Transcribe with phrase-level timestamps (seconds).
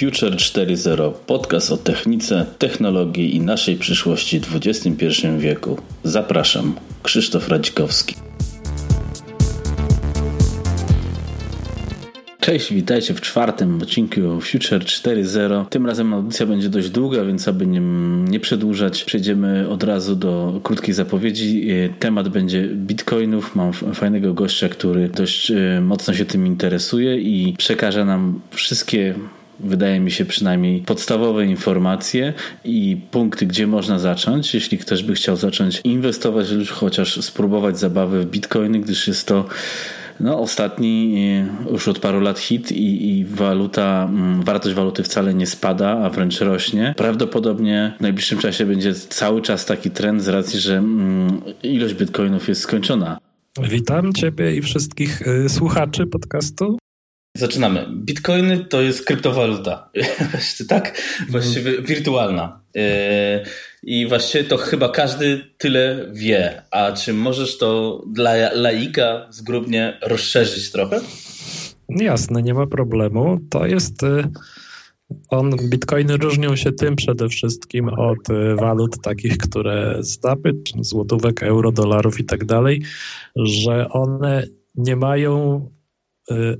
[0.00, 5.06] Future 4.0 podcast o technice, technologii i naszej przyszłości w XXI
[5.38, 5.78] wieku.
[6.04, 8.14] Zapraszam, Krzysztof Radzikowski.
[12.40, 15.66] Cześć, witajcie w czwartym odcinku Future 4.0.
[15.66, 17.80] Tym razem audycja będzie dość długa, więc aby nie,
[18.30, 21.68] nie przedłużać, przejdziemy od razu do krótkiej zapowiedzi.
[21.98, 23.56] Temat będzie bitcoinów.
[23.56, 29.14] Mam fajnego gościa, który dość e, mocno się tym interesuje i przekaże nam wszystkie
[29.64, 32.32] wydaje mi się przynajmniej podstawowe informacje
[32.64, 38.20] i punkty, gdzie można zacząć, jeśli ktoś by chciał zacząć inwestować lub chociaż spróbować zabawy
[38.20, 39.44] w bitcoiny, gdyż jest to
[40.20, 41.16] no, ostatni
[41.68, 45.98] e, już od paru lat hit i, i waluta, mm, wartość waluty wcale nie spada,
[46.04, 46.94] a wręcz rośnie.
[46.96, 52.48] Prawdopodobnie w najbliższym czasie będzie cały czas taki trend z racji, że mm, ilość bitcoinów
[52.48, 53.18] jest skończona.
[53.62, 56.78] Witam Ciebie i wszystkich y, słuchaczy podcastu.
[57.34, 57.86] Zaczynamy.
[57.96, 59.90] Bitcoiny to jest kryptowaluta.
[60.68, 61.02] tak?
[61.28, 62.60] Właściwie wirtualna.
[62.76, 63.44] E,
[63.82, 66.62] I właściwie to chyba każdy tyle wie.
[66.70, 71.00] A czy możesz to dla laika zgrubnie rozszerzyć trochę?
[71.88, 73.38] Jasne, nie ma problemu.
[73.50, 74.02] To jest.
[74.02, 74.24] Y,
[75.28, 81.72] on, bitcoiny różnią się tym przede wszystkim od y, walut takich, które znamy, złotówek, euro,
[81.72, 82.82] dolarów i tak dalej,
[83.36, 85.66] że one nie mają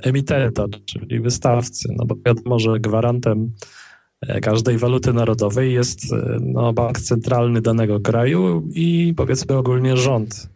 [0.03, 3.53] emitenta, czyli wystawcy, no bo wiadomo, że gwarantem
[4.21, 10.51] e, każdej waluty narodowej jest e, no, bank centralny danego kraju i powiedzmy ogólnie rząd.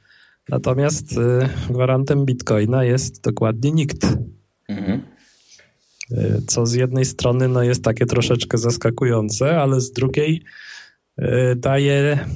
[0.48, 4.06] Natomiast e, gwarantem bitcoina jest dokładnie nikt.
[4.68, 5.02] Mhm.
[6.46, 10.42] Co z jednej strony no, jest takie troszeczkę zaskakujące, ale z drugiej
[11.56, 12.26] daje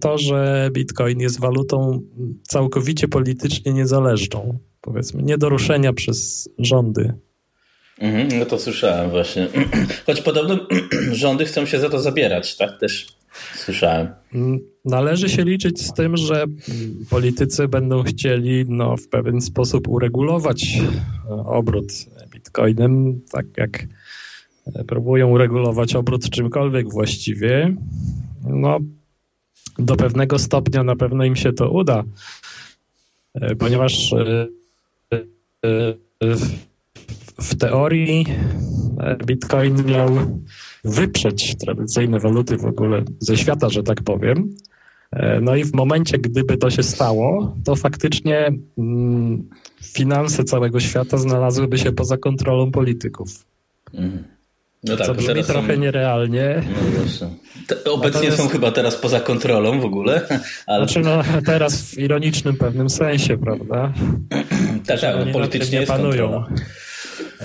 [0.00, 2.02] to, że bitcoin jest walutą
[2.42, 7.14] całkowicie politycznie niezależną powiedzmy, nie do ruszenia przez rządy.
[7.98, 9.48] Mhm, no to słyszałem właśnie.
[10.06, 10.58] Choć podobno
[11.12, 13.06] rządy chcą się za to zabierać, tak też
[13.54, 14.08] słyszałem.
[14.34, 16.44] Mm, należy się liczyć z tym, że
[17.10, 20.78] politycy będą chcieli no, w pewien sposób uregulować
[21.28, 21.92] e, obrót
[22.30, 23.86] bitcoinem, tak jak
[24.74, 27.76] e, próbują uregulować obrót czymkolwiek właściwie.
[28.44, 28.78] No,
[29.78, 32.04] do pewnego stopnia na pewno im się to uda,
[33.34, 34.14] e, ponieważ
[37.40, 38.26] w teorii
[39.26, 40.40] Bitcoin miał
[40.84, 44.56] wyprzeć tradycyjne waluty w ogóle ze świata, że tak powiem.
[45.42, 49.48] No i w momencie, gdyby to się stało, to faktycznie mm,
[49.82, 53.44] finanse całego świata znalazłyby się poza kontrolą polityków.
[53.94, 54.24] Mm.
[54.84, 55.80] No tak, co brzmi trochę są...
[55.80, 56.62] nierealnie.
[57.86, 58.36] No obecnie Natomiast...
[58.36, 60.20] są chyba teraz poza kontrolą w ogóle.
[60.66, 60.86] Ale...
[60.86, 63.92] Znaczy no, teraz w ironicznym pewnym sensie, prawda?
[64.86, 66.30] tak, tak, no, politycznie nie panują.
[66.30, 66.62] Kontrola.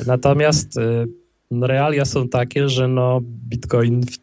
[0.07, 1.07] Natomiast y,
[1.51, 4.17] no, realia są takie, że no, Bitcoin w,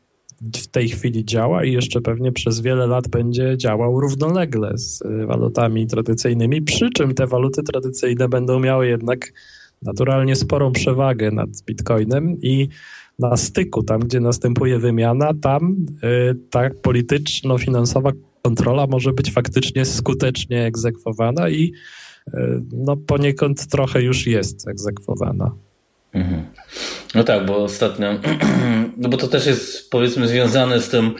[0.58, 5.26] w tej chwili działa i jeszcze pewnie przez wiele lat będzie działał równolegle z y,
[5.26, 9.32] walutami tradycyjnymi, przy czym te waluty tradycyjne będą miały jednak
[9.82, 12.68] naturalnie sporą przewagę nad Bitcoinem i
[13.18, 18.10] na styku, tam gdzie następuje wymiana, tam y, ta polityczno-finansowa
[18.42, 21.72] kontrola może być faktycznie skutecznie egzekwowana i
[22.28, 22.32] y,
[22.72, 25.50] no, poniekąd trochę już jest egzekwowana.
[26.12, 26.44] Mhm.
[27.14, 28.08] No tak, bo ostatnio,
[28.96, 31.14] no bo to też jest powiedzmy związane z tym,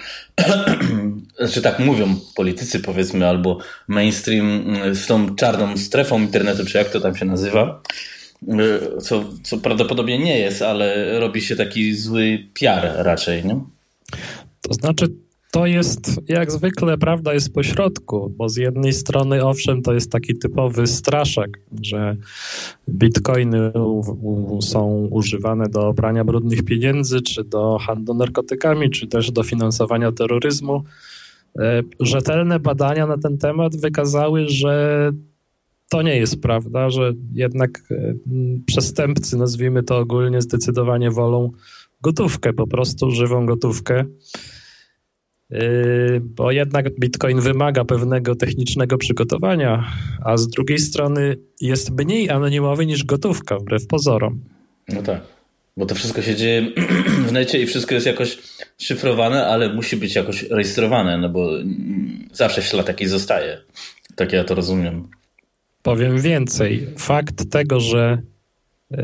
[1.39, 7.01] znaczy tak mówią politycy powiedzmy, albo mainstream z tą czarną strefą internetu, czy jak to
[7.01, 8.14] tam się nazywa, Y,
[9.01, 13.61] co, co prawdopodobnie nie jest, ale robi się taki zły piar raczej, nie?
[14.61, 15.09] To znaczy,
[15.55, 20.13] to jest jak zwykle prawda jest po środku, bo z jednej strony owszem to jest
[20.13, 21.51] taki typowy straszak,
[21.83, 22.17] że
[22.89, 23.73] bitcoiny
[24.61, 30.85] są używane do prania brudnych pieniędzy, czy do handlu narkotykami, czy też do finansowania terroryzmu.
[31.59, 35.11] E, rzetelne badania na ten temat wykazały, że
[35.89, 38.15] to nie jest prawda, że jednak e,
[38.67, 41.51] przestępcy, nazwijmy to ogólnie, zdecydowanie wolą
[42.03, 44.05] gotówkę, po prostu żywą gotówkę.
[45.51, 45.61] E,
[46.21, 49.85] bo jednak Bitcoin wymaga pewnego technicznego przygotowania,
[50.25, 54.41] a z drugiej strony jest mniej anonimowy niż gotówka, wbrew pozorom.
[54.89, 55.21] No tak,
[55.77, 56.73] bo to wszystko się dzieje
[57.29, 58.39] w necie i wszystko jest jakoś
[58.79, 61.51] szyfrowane, ale musi być jakoś rejestrowane, no bo
[62.33, 63.61] zawsze ślad taki zostaje.
[64.17, 65.09] Tak ja to rozumiem.
[65.85, 66.87] Powiem więcej.
[66.99, 68.23] Fakt tego, że
[68.91, 68.99] yy,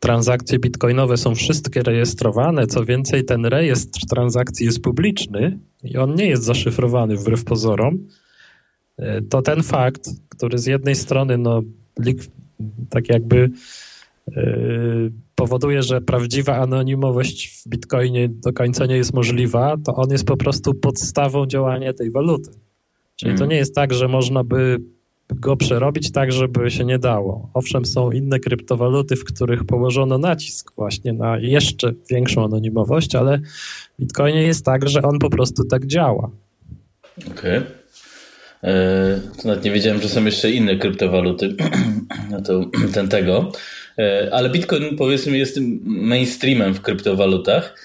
[0.00, 6.26] transakcje bitcoinowe są wszystkie rejestrowane, co więcej, ten rejestr transakcji jest publiczny i on nie
[6.26, 7.98] jest zaszyfrowany wbrew pozorom,
[8.98, 11.62] yy, to ten fakt, który z jednej strony, no,
[12.90, 13.50] tak jakby
[14.36, 20.24] yy, powoduje, że prawdziwa anonimowość w Bitcoinie do końca nie jest możliwa, to on jest
[20.24, 22.50] po prostu podstawą działania tej waluty.
[23.16, 23.38] Czyli mm.
[23.38, 24.78] to nie jest tak, że można by
[25.40, 27.50] go przerobić tak, żeby się nie dało.
[27.54, 34.00] Owszem, są inne kryptowaluty, w których położono nacisk właśnie na jeszcze większą anonimowość, ale w
[34.00, 36.30] Bitcoinie jest tak, że on po prostu tak działa.
[37.18, 37.58] Okej.
[37.58, 37.82] Okay.
[38.64, 41.56] E, to nawet nie wiedziałem, że są jeszcze inne kryptowaluty.
[42.30, 43.52] no to ten tego.
[43.98, 47.78] E, ale Bitcoin powiedzmy jest mainstreamem w kryptowalutach.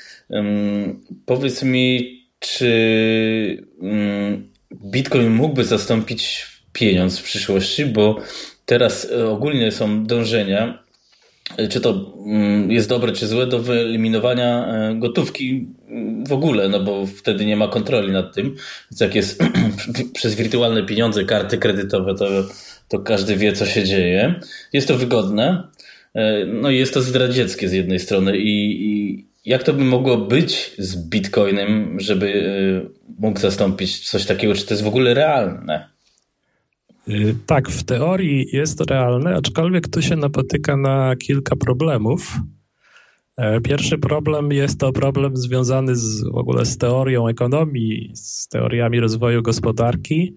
[1.25, 4.51] Powiedz mi, czy mm,
[4.91, 6.45] Bitcoin mógłby zastąpić
[6.77, 8.19] pieniądz w przyszłości, bo
[8.65, 10.83] teraz e, ogólnie są dążenia,
[11.57, 16.69] e, czy to mm, jest dobre, czy złe, do wyeliminowania e, gotówki mm, w ogóle,
[16.69, 18.55] no bo wtedy nie ma kontroli nad tym.
[18.91, 19.43] Więc jak jest
[20.13, 22.27] przez wirtualne pieniądze, karty kredytowe, to,
[22.87, 24.39] to każdy wie, co się dzieje.
[24.73, 25.63] Jest to wygodne,
[26.47, 30.71] no i jest to zdradzieckie z jednej strony i, i jak to by mogło być
[30.77, 32.89] z Bitcoinem, żeby
[33.19, 34.55] mógł zastąpić coś takiego?
[34.55, 35.96] Czy to jest w ogóle realne?
[37.09, 42.37] Y, tak, w teorii jest realne, aczkolwiek tu się napotyka na kilka problemów.
[43.37, 48.99] E, pierwszy problem jest to problem związany z, w ogóle z teorią ekonomii, z teoriami
[48.99, 50.35] rozwoju gospodarki.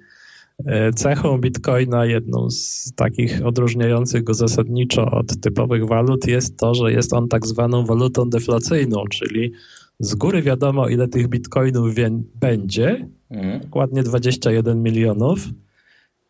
[0.67, 6.93] E, cechą bitcoina, jedną z takich odróżniających go zasadniczo od typowych walut, jest to, że
[6.93, 9.53] jest on tak zwaną walutą deflacyjną, czyli
[10.01, 11.95] z góry wiadomo, ile tych bitcoinów
[12.35, 13.61] będzie, mhm.
[13.61, 15.49] dokładnie 21 milionów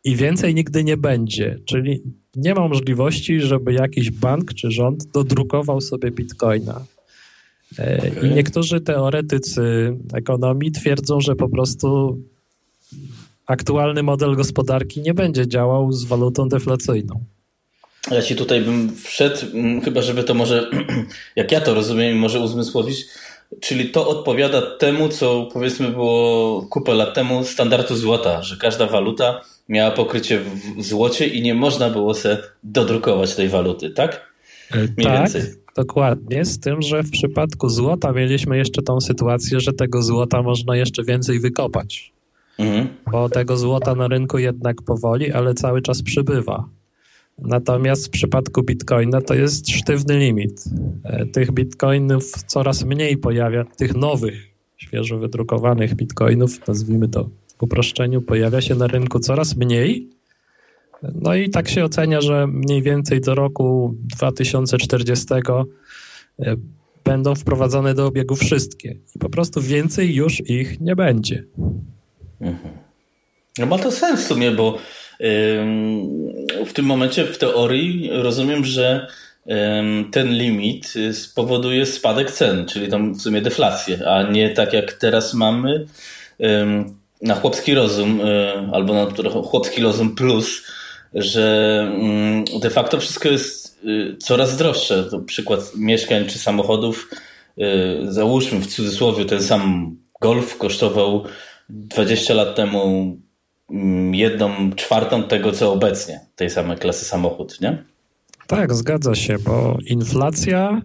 [0.05, 1.59] i więcej nigdy nie będzie.
[1.65, 2.03] Czyli
[2.37, 6.85] nie ma możliwości, żeby jakiś bank czy rząd dodrukował sobie bitcoina.
[7.79, 12.19] E, I niektórzy teoretycy ekonomii twierdzą, że po prostu
[13.47, 17.25] aktualny model gospodarki nie będzie działał z walutą deflacyjną.
[18.11, 19.37] Ja ci tutaj bym wszedł,
[19.85, 20.71] chyba żeby to może,
[21.37, 23.07] jak ja to rozumiem, może uzmysłowić,
[23.61, 29.41] czyli to odpowiada temu, co powiedzmy było kupę lat temu standardu złota, że każda waluta
[29.71, 30.41] miała pokrycie
[30.77, 34.31] w złocie i nie można było sobie dodrukować tej waluty, tak?
[34.75, 35.43] Mniej tak, więcej.
[35.77, 36.45] dokładnie.
[36.45, 41.05] Z tym, że w przypadku złota mieliśmy jeszcze tą sytuację, że tego złota można jeszcze
[41.05, 42.13] więcej wykopać.
[42.59, 42.89] Mhm.
[43.13, 46.69] Bo tego złota na rynku jednak powoli, ale cały czas przybywa.
[47.39, 50.65] Natomiast w przypadku bitcoina to jest sztywny limit.
[51.05, 54.35] E, tych bitcoinów coraz mniej pojawia, tych nowych,
[54.77, 57.29] świeżo wydrukowanych bitcoinów, nazwijmy to
[57.63, 60.11] uproszczeniu pojawia się na rynku coraz mniej.
[61.15, 66.57] No i tak się ocenia, że mniej więcej do roku 2040 e,
[67.05, 68.97] będą wprowadzone do obiegu wszystkie.
[69.17, 71.45] I po prostu więcej już ich nie będzie.
[72.41, 72.75] Mhm.
[73.59, 74.79] No ma to sens w sumie, bo
[76.67, 79.07] w tym momencie w teorii rozumiem, że
[80.13, 85.35] ten limit spowoduje spadek cen, czyli tam w sumie deflację, a nie tak jak teraz
[85.35, 85.87] mamy
[87.23, 90.63] na chłopski rozum, y, albo na chłopski rozum plus,
[91.15, 95.05] że mm, de facto wszystko jest y, coraz droższe.
[95.05, 97.11] To przykład mieszkań czy samochodów.
[97.59, 101.25] Y, załóżmy w cudzysłowie ten sam Golf kosztował
[101.69, 103.17] 20 lat temu
[103.71, 107.85] mm, jedną czwartą tego, co obecnie tej samej klasy samochód, nie?
[108.47, 110.83] Tak, zgadza się, bo inflacja,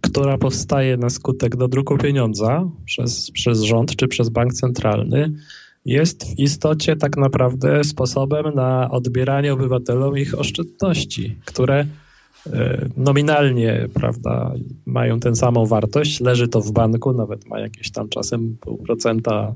[0.00, 5.32] która powstaje na skutek dodruku pieniądza przez, przez rząd czy przez bank centralny,
[5.84, 11.86] jest w istocie tak naprawdę sposobem na odbieranie obywatelom ich oszczędności, które
[12.46, 14.52] e, nominalnie prawda,
[14.86, 19.54] mają tę samą wartość, leży to w banku, nawet ma jakieś tam czasem pół procenta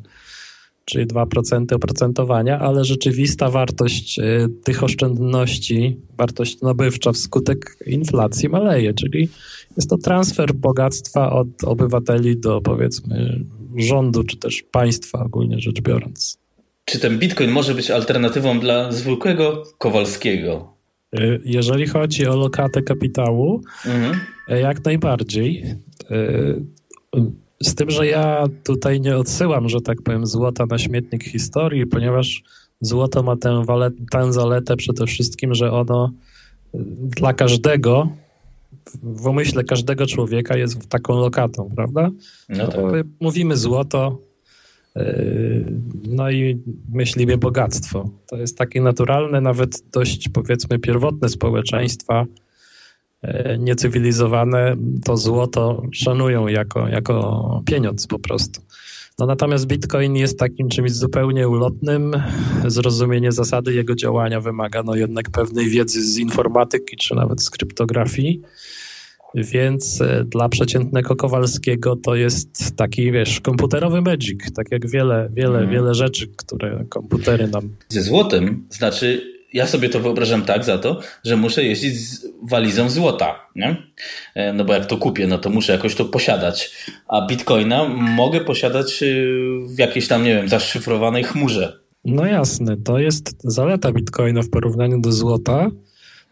[0.84, 9.28] czy 2% oprocentowania, ale rzeczywista wartość e, tych oszczędności, wartość nabywcza wskutek inflacji maleje, czyli
[9.76, 13.44] jest to transfer bogactwa od obywateli do powiedzmy
[13.76, 16.38] rządu, czy też państwa ogólnie rzecz biorąc.
[16.84, 20.74] Czy ten bitcoin może być alternatywą dla zwykłego Kowalskiego?
[21.14, 24.20] Y, jeżeli chodzi o lokatę kapitału, mhm.
[24.50, 25.64] Y, jak najbardziej.
[27.64, 31.86] Y, z tym, że ja tutaj nie odsyłam, że tak powiem, złota na śmietnik historii,
[31.86, 32.42] ponieważ
[32.80, 33.62] złoto ma tę,
[34.10, 36.12] tę zaletę przede wszystkim, że ono
[37.00, 38.08] dla każdego
[39.02, 42.10] w umyśle każdego człowieka jest taką lokatą, prawda?
[42.48, 42.80] No tak.
[43.20, 44.18] Mówimy złoto,
[44.96, 45.64] yy,
[46.08, 48.10] no i myślimy bogactwo.
[48.26, 52.26] To jest takie naturalne, nawet dość powiedzmy pierwotne społeczeństwa
[53.58, 58.60] niecywilizowane to złoto szanują jako, jako pieniądz po prostu.
[59.18, 62.22] No natomiast Bitcoin jest takim czymś zupełnie ulotnym.
[62.66, 68.42] Zrozumienie zasady jego działania wymaga no jednak pewnej wiedzy z informatyki czy nawet z kryptografii.
[69.34, 75.58] Więc e, dla przeciętnego Kowalskiego to jest taki, wiesz, komputerowy magic, tak jak wiele, wiele,
[75.58, 75.70] mm.
[75.70, 77.68] wiele rzeczy, które komputery nam...
[77.88, 82.90] Ze złotem, znaczy ja sobie to wyobrażam tak za to, że muszę jeździć z walizą
[82.90, 83.76] złota, nie?
[84.34, 86.70] E, no bo jak to kupię, no to muszę jakoś to posiadać.
[87.08, 91.80] A bitcoina mogę posiadać y, w jakiejś tam, nie wiem, zaszyfrowanej chmurze.
[92.04, 95.70] No jasne, to jest zaleta bitcoina w porównaniu do złota,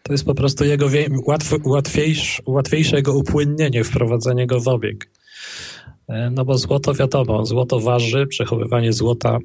[0.03, 0.89] to jest po prostu jego
[1.27, 1.53] łatw,
[2.45, 5.09] łatwiejsze, jego upłynnienie, wprowadzenie go w obieg.
[6.09, 9.37] E, no bo złoto wiadomo, złoto waży, przechowywanie złota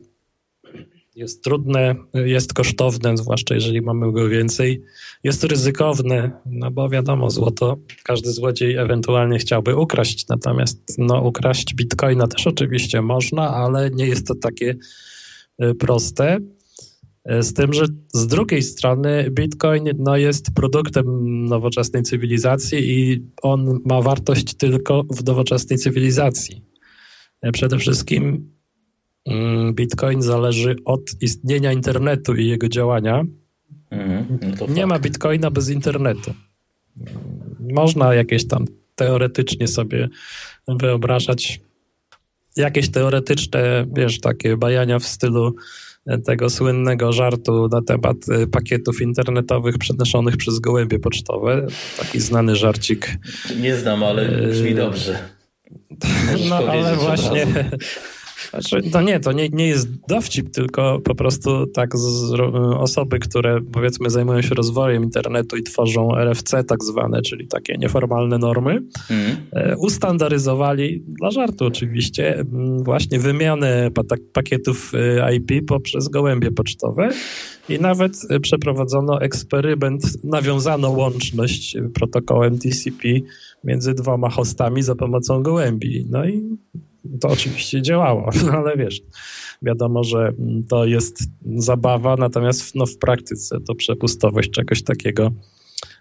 [1.19, 4.83] jest trudne, jest kosztowne, zwłaszcza jeżeli mamy go więcej.
[5.25, 12.29] Jest ryzykowne, no bo wiadomo, złoto każdy złodziej ewentualnie chciałby ukraść, natomiast no, ukraść bitcoina
[12.29, 14.77] też oczywiście można, ale nie jest to takie
[15.59, 16.39] e, proste.
[17.25, 17.85] E, z tym, że
[18.15, 21.05] z drugiej strony Bitcoin no, jest produktem
[21.45, 26.65] nowoczesnej cywilizacji i on ma wartość tylko w nowoczesnej cywilizacji.
[27.43, 28.53] E, przede wszystkim
[29.73, 33.25] Bitcoin zależy od istnienia internetu i jego działania.
[33.91, 36.35] Mm, no Nie ma Bitcoina bez internetu.
[37.61, 40.09] Można jakieś tam teoretycznie sobie
[40.69, 41.61] wyobrażać
[42.57, 45.55] jakieś teoretyczne, wiesz, takie bajania w stylu
[46.25, 51.67] tego słynnego żartu na temat y, pakietów internetowych przenoszonych przez gołębie pocztowe.
[51.99, 53.19] Taki znany żarcik.
[53.61, 55.19] Nie znam, ale brzmi dobrze.
[56.49, 57.47] no ale właśnie
[58.51, 62.33] znaczy, to nie, to nie, nie jest dowcip, tylko po prostu tak z,
[62.77, 68.39] osoby, które powiedzmy zajmują się rozwojem internetu i tworzą RFC tak zwane, czyli takie nieformalne
[68.39, 69.37] normy, mm.
[69.79, 72.45] ustandaryzowali, dla żartu oczywiście,
[72.83, 73.91] właśnie wymianę
[74.33, 77.11] pakietów e, IP poprzez gołębie pocztowe
[77.69, 83.09] i nawet przeprowadzono eksperyment, nawiązano łączność protokołem TCP
[83.65, 86.07] między dwoma hostami za pomocą gołębi.
[86.11, 86.57] No i
[87.21, 89.01] to oczywiście działało, ale wiesz,
[89.63, 90.33] wiadomo, że
[90.69, 91.23] to jest
[91.57, 95.33] zabawa, natomiast no, w praktyce to przepustowość czegoś takiego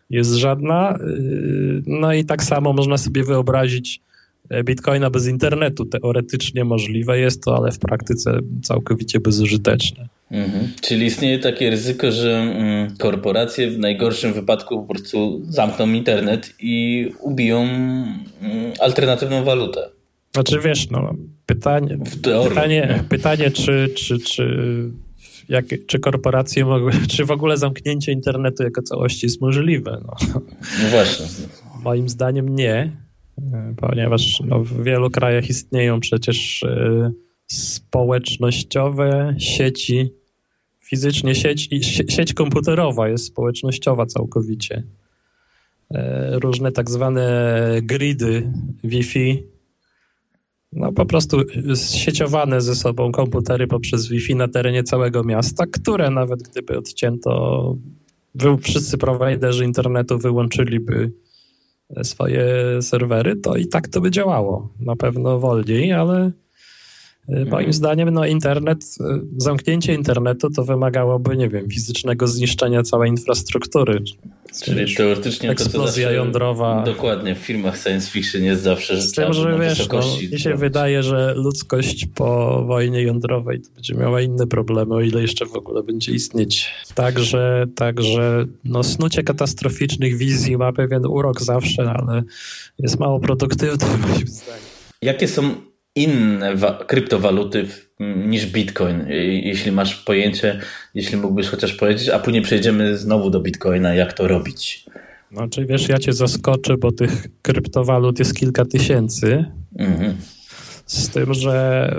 [0.09, 0.99] jest żadna.
[1.01, 4.01] Yy, no i tak samo można sobie wyobrazić
[4.49, 5.85] e, Bitcoina bez internetu.
[5.85, 10.07] Teoretycznie możliwe jest to, ale w praktyce całkowicie bezużyteczne.
[10.31, 10.71] Mhm.
[10.81, 17.07] Czyli istnieje takie ryzyko, że mm, korporacje w najgorszym wypadku po prostu zamkną internet i
[17.19, 19.96] ubiją mm, alternatywną walutę.
[20.43, 21.13] Znaczy wiesz, no,
[21.45, 24.43] pytanie, pytanie, pytanie czy, czy, czy,
[25.49, 30.01] jak, czy korporacje mogły, czy w ogóle zamknięcie internetu jako całości jest możliwe?
[30.05, 30.39] No,
[30.83, 31.25] no właśnie.
[31.83, 32.91] Moim zdaniem nie,
[33.77, 37.11] ponieważ no, w wielu krajach istnieją przecież y,
[37.47, 40.09] społecznościowe sieci,
[40.79, 41.69] fizycznie sieć,
[42.09, 44.83] sieć komputerowa jest społecznościowa całkowicie.
[45.91, 45.97] Y,
[46.31, 48.51] różne tak zwane gridy
[48.83, 49.56] Wi-Fi
[50.77, 51.37] no po prostu
[51.75, 57.75] sieciowane ze sobą komputery poprzez Wi-Fi na terenie całego miasta, które nawet gdyby odcięto,
[58.35, 61.11] wy, wszyscy prowajderzy internetu wyłączyliby
[62.03, 62.45] swoje
[62.81, 64.69] serwery, to i tak to by działało.
[64.79, 66.31] Na pewno wolniej, ale
[67.29, 67.49] Mhm.
[67.49, 69.03] Moim zdaniem, no internet, y,
[69.37, 74.03] zamknięcie internetu to wymagałoby, nie wiem, fizycznego zniszczenia całej infrastruktury.
[74.63, 76.83] Czyli wiesz, teoretycznie eksplozja to, jądrowa.
[76.83, 81.03] Dokładnie, w filmach science fiction jest zawsze Z tym, że wiesz, no, mi się wydaje,
[81.03, 85.83] że ludzkość po wojnie jądrowej to będzie miała inne problemy, o ile jeszcze w ogóle
[85.83, 86.71] będzie istnieć.
[86.95, 92.23] Także, także no, snucie katastroficznych wizji ma pewien urok zawsze, ale
[92.79, 94.61] jest mało produktywny moim zdaniem.
[95.01, 95.55] Jakie są
[95.97, 96.55] inne
[96.87, 97.67] kryptowaluty
[97.99, 99.05] niż Bitcoin,
[99.43, 100.59] jeśli masz pojęcie,
[100.93, 104.85] jeśli mógłbyś chociaż powiedzieć, a później przejdziemy znowu do Bitcoina, jak to robić.
[105.31, 109.45] No, czy wiesz, ja cię zaskoczę, bo tych kryptowalut jest kilka tysięcy.
[109.77, 110.15] Mhm.
[110.85, 111.95] Z tym, że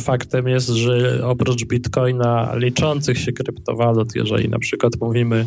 [0.00, 5.46] faktem jest, że oprócz Bitcoina liczących się kryptowalut, jeżeli na przykład mówimy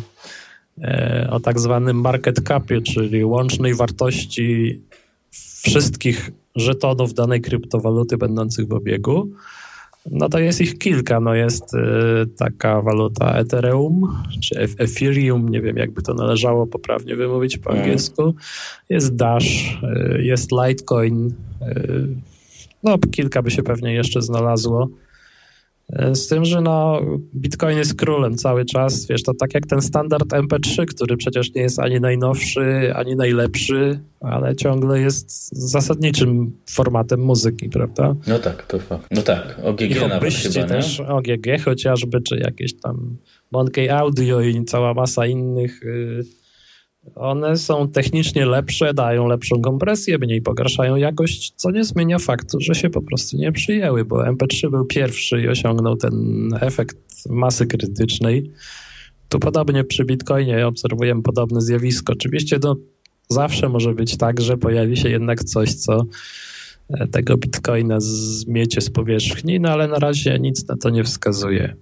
[0.82, 4.80] e, o tak zwanym market capie, czyli łącznej wartości
[5.62, 9.30] wszystkich żetonów danej kryptowaluty będących w obiegu,
[10.10, 11.20] no to jest ich kilka.
[11.20, 11.78] No jest y,
[12.36, 17.84] taka waluta Ethereum, czy Ethereum, nie wiem jakby to należało poprawnie wymówić po mhm.
[17.84, 18.34] angielsku.
[18.88, 19.78] Jest Dash,
[20.16, 22.08] y, jest Litecoin, y,
[22.82, 24.88] no kilka by się pewnie jeszcze znalazło.
[25.92, 27.00] E, z tym, że no,
[27.34, 31.62] Bitcoin jest królem cały czas, wiesz, to tak jak ten standard MP3, który przecież nie
[31.62, 38.14] jest ani najnowszy, ani najlepszy, ale ciągle jest zasadniczym formatem muzyki, prawda?
[38.26, 39.06] No tak, to fakt.
[39.10, 43.16] No tak, OGG I nawet chyba, też, OGG chociażby, czy jakieś tam
[43.52, 46.24] Monkey Audio i cała masa innych y,
[47.14, 52.74] One są technicznie lepsze, dają lepszą kompresję, mniej pogarszają jakość, co nie zmienia faktu, że
[52.74, 56.96] się po prostu nie przyjęły, bo MP3 był pierwszy i osiągnął ten efekt
[57.30, 58.50] masy krytycznej.
[59.28, 62.12] Tu podobnie przy Bitcoinie obserwujemy podobne zjawisko.
[62.12, 62.76] Oczywiście no,
[63.28, 66.06] zawsze może być tak, że pojawi się jednak coś, co
[66.90, 71.76] e, tego Bitcoina zmiecie z powierzchni, no ale na razie nic na to nie wskazuje.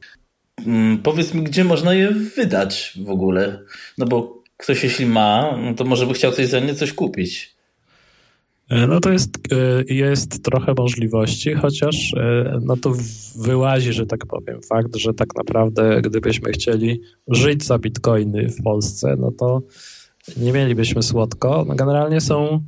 [0.65, 3.65] Hmm, powiedz mi, gdzie można je wydać w ogóle?
[3.99, 7.57] No bo ktoś jeśli ma, no to może by chciał coś za nie coś kupić.
[8.71, 12.93] E, no to jest, e, jest trochę możliwości, chociaż e, no to
[13.37, 19.17] wyłazi, że tak powiem, fakt, że tak naprawdę gdybyśmy chcieli żyć za bitcoiny w Polsce,
[19.19, 19.63] no to
[20.37, 21.65] nie mielibyśmy słodko.
[21.69, 22.65] No generalnie są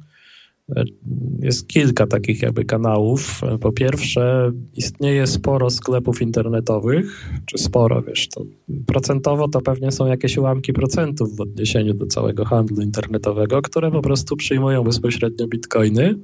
[1.41, 3.41] jest kilka takich jakby kanałów.
[3.61, 8.45] Po pierwsze, istnieje sporo sklepów internetowych, czy sporo, wiesz, to
[8.87, 14.03] procentowo to pewnie są jakieś ułamki procentów w odniesieniu do całego handlu internetowego, które po
[14.03, 16.19] prostu przyjmują bezpośrednio bitcoiny.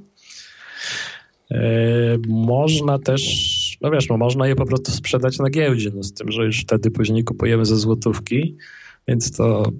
[1.51, 6.13] E, można też, no wiesz, no można je po prostu sprzedać na giełdzie, no z
[6.13, 8.57] tym, że już wtedy później kupujemy ze złotówki,
[9.07, 9.71] więc to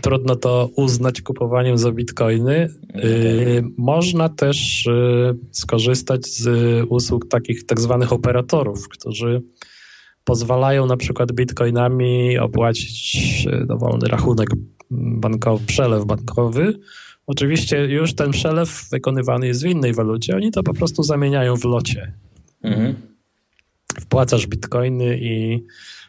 [0.00, 2.68] trudno to uznać kupowaniem za bitcoiny.
[2.88, 3.62] Okay.
[3.78, 6.48] Można też y, skorzystać z
[6.88, 9.42] usług takich tak zwanych operatorów, którzy
[10.24, 14.48] pozwalają na przykład bitcoinami opłacić y, dowolny rachunek
[14.90, 16.78] bankowy, przelew bankowy.
[17.26, 21.64] Oczywiście już ten przelew wykonywany jest w innej walucie, oni to po prostu zamieniają w
[21.64, 22.12] locie.
[22.62, 22.94] Mhm.
[24.00, 25.64] Wpłacasz bitcoiny i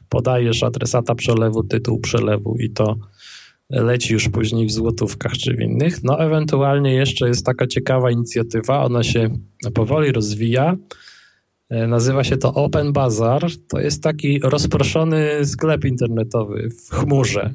[0.10, 2.98] podajesz adresata przelewu, tytuł przelewu i to
[3.70, 6.04] leci już później w złotówkach czy w innych.
[6.04, 9.30] No ewentualnie jeszcze jest taka ciekawa inicjatywa, ona się
[9.74, 10.76] powoli rozwija.
[11.70, 13.42] E, nazywa się to Open Bazaar.
[13.68, 17.54] To jest taki rozproszony sklep internetowy w chmurze.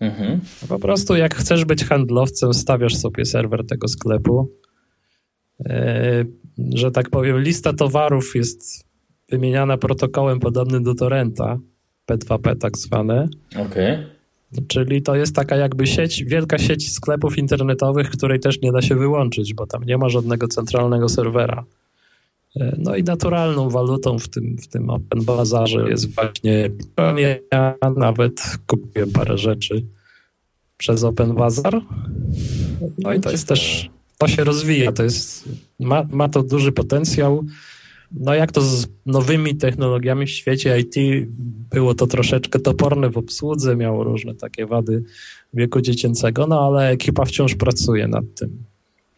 [0.00, 0.40] Mhm.
[0.68, 4.52] Po prostu jak chcesz być handlowcem, stawiasz sobie serwer tego sklepu.
[5.66, 6.24] E,
[6.74, 8.84] że tak powiem, lista towarów jest
[9.28, 11.58] wymieniana protokołem podobnym do torrenta,
[12.10, 13.28] P2P tak zwane.
[13.50, 13.94] Okej.
[13.94, 14.14] Okay.
[14.68, 18.94] Czyli to jest taka jakby sieć, wielka sieć sklepów internetowych, której też nie da się
[18.94, 21.64] wyłączyć, bo tam nie ma żadnego centralnego serwera.
[22.56, 26.70] E, no i naturalną walutą w tym, w tym Open Bazarze jest właśnie
[27.52, 29.84] ja nawet kupiłem parę rzeczy
[30.76, 31.80] przez Open Bazar.
[32.98, 35.48] No i to jest też, to się rozwija, to jest,
[35.80, 37.44] ma, ma to duży potencjał.
[38.20, 40.94] No jak to z nowymi technologiami w świecie IT
[41.70, 45.02] było to troszeczkę toporne w obsłudze, miało różne takie wady
[45.54, 48.64] wieku dziecięcego, no ale ekipa wciąż pracuje nad tym.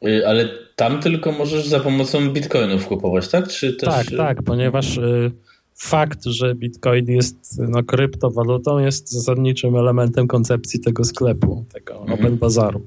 [0.07, 3.49] Y, ale tam tylko możesz za pomocą bitcoinów kupować, tak?
[3.49, 3.89] Czy też...
[3.89, 5.31] Tak, tak, ponieważ y,
[5.75, 12.21] fakt, że bitcoin jest no, kryptowalutą jest zasadniczym elementem koncepcji tego sklepu, tego mhm.
[12.21, 12.83] Open Bazaru.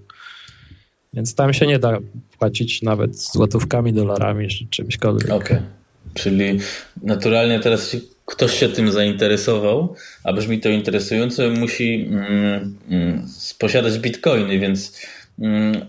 [1.13, 1.97] Więc tam się nie da
[2.39, 5.31] płacić nawet złotówkami, dolarami czy czymśkolwiek.
[5.31, 5.57] Okej.
[5.57, 5.78] Okay.
[6.13, 6.59] Czyli
[7.03, 13.27] naturalnie teraz ktoś się tym zainteresował, a brzmi to interesująco, musi mm, mm,
[13.59, 14.99] posiadać bitcoiny, więc
[15.39, 15.85] mm,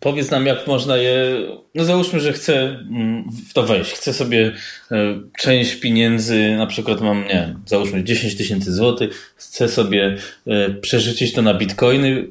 [0.00, 1.36] powiedz nam, jak można je.
[1.74, 3.92] No załóżmy, że chcę mm, w to wejść.
[3.92, 4.52] Chcę sobie
[4.90, 11.32] e, część pieniędzy, na przykład mam, nie załóżmy 10 tysięcy złotych, chcę sobie e, przerzucić
[11.32, 12.28] to na bitcoiny.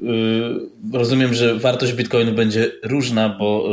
[0.92, 3.72] E, rozumiem, że wartość bitcoinu będzie różna, bo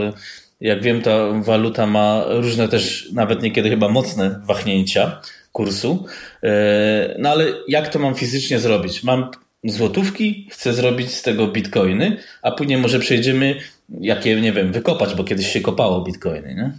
[0.62, 6.06] jak wiem, ta waluta ma różne też, nawet niekiedy chyba mocne wahnięcia kursu.
[6.44, 9.04] E, no ale jak to mam fizycznie zrobić?
[9.04, 9.32] Mam
[9.64, 13.56] złotówki, chcę zrobić z tego bitcoiny, a później może przejdziemy,
[14.02, 16.72] jakie, nie wiem, wykopać, bo kiedyś się kopało bitcoiny, nie?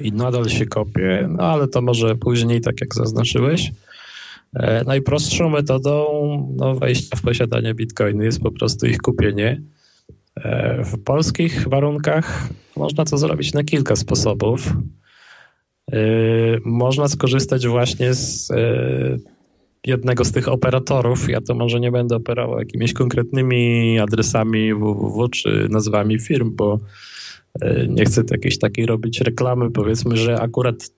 [0.00, 3.72] I nadal się kopie, no ale to może później, tak jak zaznaczyłeś.
[4.54, 6.06] E, najprostszą metodą
[6.56, 9.60] no, wejścia w posiadanie bitcoiny jest po prostu ich kupienie.
[10.36, 14.72] E, w polskich warunkach można to zrobić na kilka sposobów.
[15.92, 15.96] E,
[16.64, 19.18] można skorzystać właśnie z e,
[19.86, 21.28] jednego z tych operatorów.
[21.28, 26.80] Ja to może nie będę operował jakimiś konkretnymi adresami www czy nazwami firm, bo
[27.88, 29.70] nie chcę jakiejś takiej robić reklamy.
[29.70, 30.90] Powiedzmy, że akurat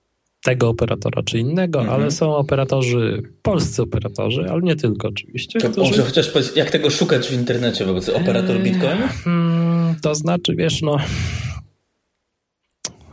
[0.45, 2.01] tego operatora czy innego, mhm.
[2.01, 5.59] ale są operatorzy, polscy operatorzy, ale nie tylko oczywiście.
[5.59, 5.91] To którzy...
[5.91, 8.97] Może chociaż powiedz, jak tego szukać w internecie wobec operator Bitcoin?
[9.23, 10.97] Hmm, to znaczy, wiesz, no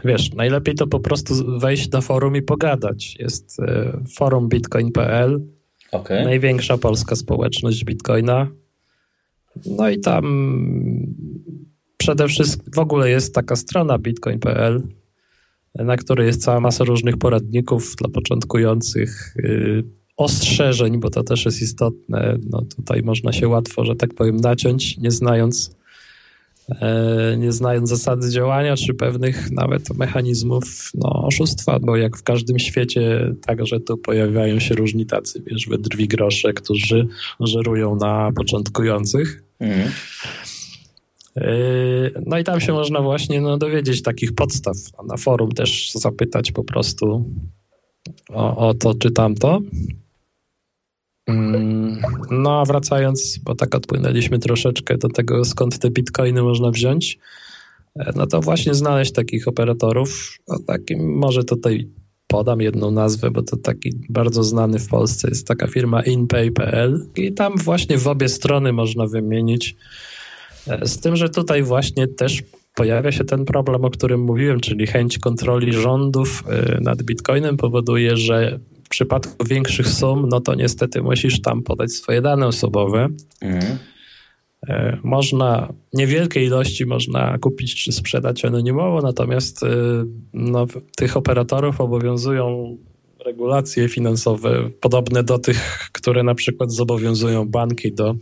[0.05, 3.17] wiesz, najlepiej to po prostu wejść na forum i pogadać.
[3.19, 5.41] Jest e, forum bitcoin.pl,
[5.93, 6.25] okay.
[6.25, 8.47] największa polska społeczność bitcoina.
[9.67, 10.25] No i tam
[11.97, 14.83] przede wszystkim w ogóle jest taka strona bitcoin.pl,
[15.75, 19.85] na której jest cała masa różnych poradników dla początkujących y,
[20.17, 22.39] ostrzeżeń, bo to też jest istotne.
[22.51, 25.77] No tutaj można się łatwo, że tak powiem, naciąć, nie znając,
[26.69, 32.59] e, nie znając zasady działania, czy pewnych nawet mechanizmów no, oszustwa, bo jak w każdym
[32.59, 37.09] świecie, także tu pojawiają się różni tacy, wiesz, wydrwi grosze, którzy
[37.41, 39.43] żerują na początkujących.
[39.61, 39.91] Mhm.
[41.37, 45.93] Yy, no i tam się można właśnie no, dowiedzieć takich podstaw, a na forum też
[45.93, 47.31] zapytać po prostu
[48.29, 49.61] o, o to czy tamto.
[51.27, 57.19] Mm, no a wracając, bo tak odpłynęliśmy troszeczkę do tego, skąd te bitcoiny można wziąć,
[57.97, 61.89] e, no to właśnie znaleźć takich operatorów, no takim, może tutaj
[62.27, 67.33] podam jedną nazwę, bo to taki bardzo znany w Polsce jest taka firma inpay.pl i
[67.33, 69.77] tam właśnie w obie strony można wymienić
[70.83, 72.43] z tym, że tutaj właśnie też
[72.75, 78.17] pojawia się ten problem, o którym mówiłem, czyli chęć kontroli rządów e, nad bitcoinem powoduje,
[78.17, 83.09] że w przypadku większych sum, no to niestety musisz tam podać swoje dane osobowe.
[83.41, 83.79] Mhm.
[84.69, 89.61] E, można, niewielkie ilości można kupić czy sprzedać anonimowo, natomiast
[90.35, 92.77] no, tych operatorów obowiązują
[93.23, 98.17] regulacje finansowe podobne do tych, które na przykład zobowiązują banki do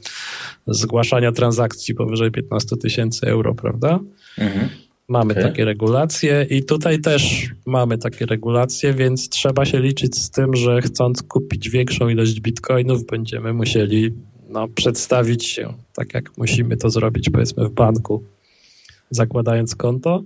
[0.67, 4.01] zgłaszania transakcji powyżej 15 tysięcy euro, prawda?
[4.39, 4.69] Mhm.
[5.09, 5.45] Mamy okay.
[5.45, 10.83] takie regulacje i tutaj też mamy takie regulacje, więc trzeba się liczyć z tym, że
[10.83, 14.11] chcąc kupić większą ilość bitcoinów, będziemy musieli
[14.49, 18.25] no, przedstawić się tak, jak musimy to zrobić, powiedzmy, w banku,
[19.11, 20.25] zakładając konto.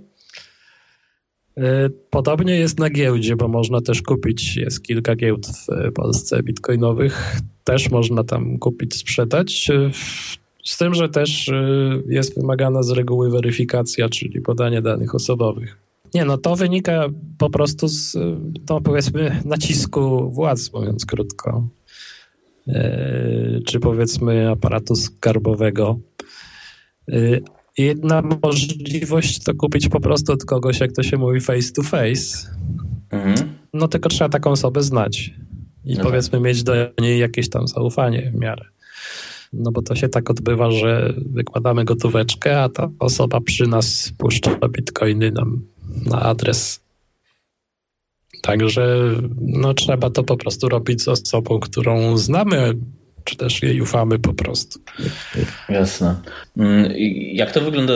[1.58, 7.36] E, podobnie jest na giełdzie, bo można też kupić, jest kilka giełd w Polsce bitcoinowych,
[7.64, 9.70] też można tam kupić, sprzedać.
[9.70, 9.90] E,
[10.64, 11.50] z tym, że też
[12.08, 15.76] jest wymagana z reguły weryfikacja, czyli podanie danych osobowych.
[16.14, 18.16] Nie, no to wynika po prostu z,
[18.68, 21.68] no powiedzmy, nacisku władz, mówiąc krótko,
[23.66, 25.98] czy powiedzmy aparatu skarbowego.
[27.78, 32.48] Jedna możliwość to kupić po prostu od kogoś, jak to się mówi, face to face.
[33.10, 33.54] Mhm.
[33.72, 35.34] No tylko trzeba taką osobę znać
[35.84, 36.42] i no powiedzmy tak.
[36.42, 38.64] mieć do niej jakieś tam zaufanie w miarę.
[39.52, 44.68] No bo to się tak odbywa, że wykładamy gotóweczkę, a ta osoba przy nas puszcza
[44.68, 45.60] bitcoiny nam
[46.06, 46.80] na adres.
[48.42, 48.98] Także
[49.40, 52.74] no, trzeba to po prostu robić z osobą, którą znamy,
[53.24, 54.80] czy też jej ufamy po prostu.
[55.68, 56.16] Jasne.
[56.56, 56.92] Mm,
[57.32, 57.94] jak to wygląda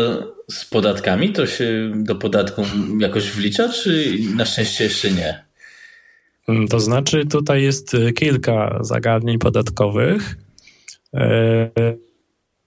[0.50, 1.32] z podatkami?
[1.32, 2.62] To się do podatku
[3.00, 5.44] jakoś wlicza, czy na szczęście jeszcze nie?
[6.48, 10.36] Mm, to znaczy, tutaj jest y, kilka zagadnień podatkowych.
[11.14, 11.70] E,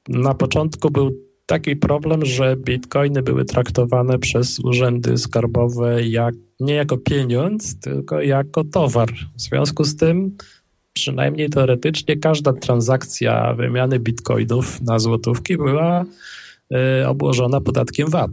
[0.08, 1.12] na początku był
[1.45, 8.63] taki problem, że bitcoiny były traktowane przez urzędy skarbowe jak, nie jako pieniądz, tylko jako
[8.63, 9.10] towar.
[9.36, 10.38] W związku z tym
[10.93, 16.06] przynajmniej teoretycznie każda transakcja wymiany bitcoinów na złotówki była
[17.01, 18.32] y, obłożona podatkiem VAT.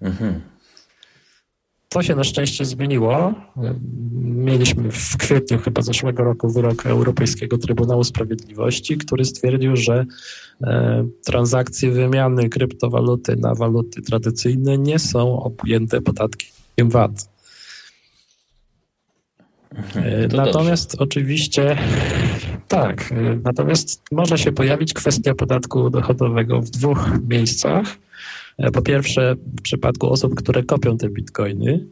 [0.00, 0.40] Mhm.
[1.88, 3.34] To się na szczęście zmieniło.
[4.22, 10.06] Mieliśmy w kwietniu chyba zeszłego roku wyrok Europejskiego Trybunału Sprawiedliwości, który stwierdził, że
[10.62, 17.35] e, transakcje wymiany kryptowaluty na waluty tradycyjne nie są objęte podatkiem VAT.
[19.76, 21.04] Mhm, natomiast dobrze.
[21.04, 21.76] oczywiście
[22.68, 27.86] tak, natomiast może się pojawić kwestia podatku dochodowego w dwóch miejscach.
[28.72, 31.86] Po pierwsze, w przypadku osób, które kopią te bitcoiny,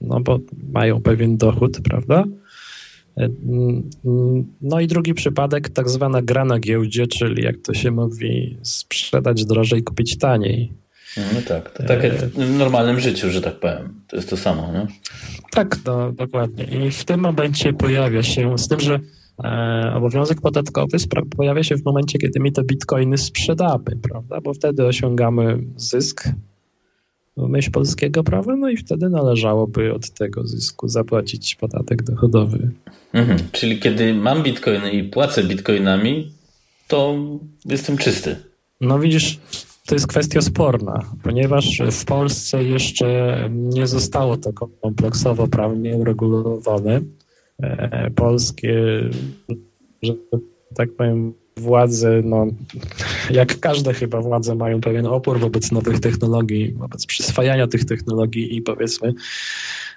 [0.00, 0.38] no bo
[0.72, 2.24] mają pewien dochód, prawda?
[4.62, 9.44] No i drugi przypadek, tak zwana gra na giełdzie, czyli jak to się mówi, sprzedać
[9.44, 10.72] drożej, kupić taniej.
[11.16, 12.00] No tak, to tak
[12.34, 14.00] w normalnym życiu, że tak powiem.
[14.08, 14.86] To jest to samo, nie?
[15.50, 16.64] Tak, no, dokładnie.
[16.64, 19.00] I w tym momencie pojawia się, z tym, że
[19.44, 20.98] e, obowiązek podatkowy
[21.36, 24.40] pojawia się w momencie, kiedy my te bitcoiny sprzedamy, prawda?
[24.40, 26.24] Bo wtedy osiągamy zysk
[27.36, 32.70] w myśl polskiego prawa, no i wtedy należałoby od tego zysku zapłacić podatek dochodowy.
[33.12, 33.38] Mhm.
[33.52, 36.32] Czyli kiedy mam bitcoiny i płacę bitcoinami,
[36.88, 37.16] to
[37.64, 38.36] jestem czysty.
[38.80, 39.38] No widzisz,
[39.88, 47.00] to jest kwestia sporna, ponieważ w Polsce jeszcze nie zostało to kompleksowo prawnie uregulowane.
[47.62, 48.74] E, polskie,
[50.02, 50.14] że
[50.74, 52.46] tak powiem, władze, no,
[53.30, 58.62] jak każde chyba władze, mają pewien opór wobec nowych technologii, wobec przyswajania tych technologii i
[58.62, 59.14] powiedzmy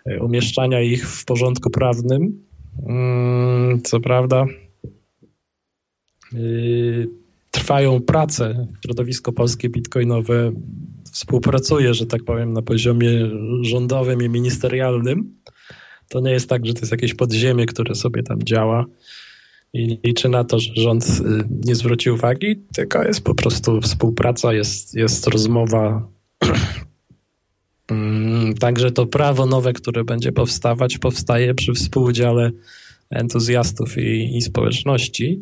[0.06, 2.44] e, umieszczania ich w porządku prawnym.
[2.88, 4.46] Mm, co prawda,
[6.34, 7.21] y,
[7.52, 8.68] trwają prace.
[8.86, 10.52] Środowisko polskie bitcoinowe
[11.12, 13.30] współpracuje, że tak powiem, na poziomie
[13.62, 15.36] rządowym i ministerialnym.
[16.10, 18.86] To nie jest tak, że to jest jakieś podziemie, które sobie tam działa.
[19.74, 24.54] i liczy na to, że rząd y, nie zwróci uwagi, tylko jest po prostu współpraca,
[24.54, 26.08] jest, jest rozmowa.
[27.92, 32.52] Mm, także to prawo nowe, które będzie powstawać, powstaje przy współudziale
[33.10, 35.42] entuzjastów i, i społeczności.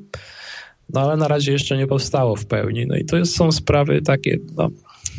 [0.93, 2.86] No ale na razie jeszcze nie powstało w pełni.
[2.88, 4.69] No i to są sprawy takie, no,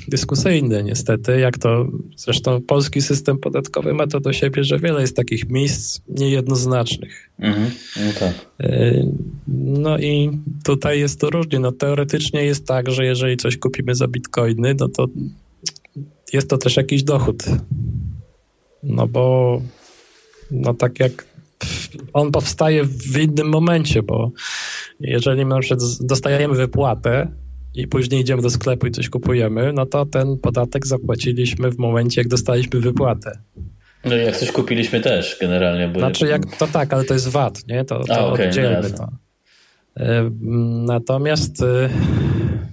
[0.09, 5.17] dyskusyjne niestety, jak to zresztą polski system podatkowy ma to do siebie, że wiele jest
[5.17, 7.31] takich miejsc niejednoznacznych.
[7.39, 8.35] Mhm, no, tak.
[8.61, 9.07] E,
[9.49, 10.31] no i
[10.65, 11.59] tutaj jest to różnie.
[11.59, 15.07] No teoretycznie jest tak, że jeżeli coś kupimy za bitcoiny, no to
[16.33, 17.43] jest to też jakiś dochód.
[18.83, 19.63] No bo
[20.51, 21.30] no tak jak
[22.12, 24.31] on powstaje w innym momencie, bo
[25.01, 27.29] jeżeli na przykład dostajemy wypłatę,
[27.75, 32.20] i później idziemy do sklepu i coś kupujemy, no to ten podatek zapłaciliśmy w momencie,
[32.20, 33.38] jak dostaliśmy wypłatę.
[34.05, 35.88] No i jak coś kupiliśmy też generalnie.
[35.88, 37.85] Bo znaczy, jak, to tak, ale to jest VAT, nie?
[37.85, 39.09] To, to A, okay, oddzielmy no to.
[39.96, 40.31] E,
[40.87, 41.88] natomiast e,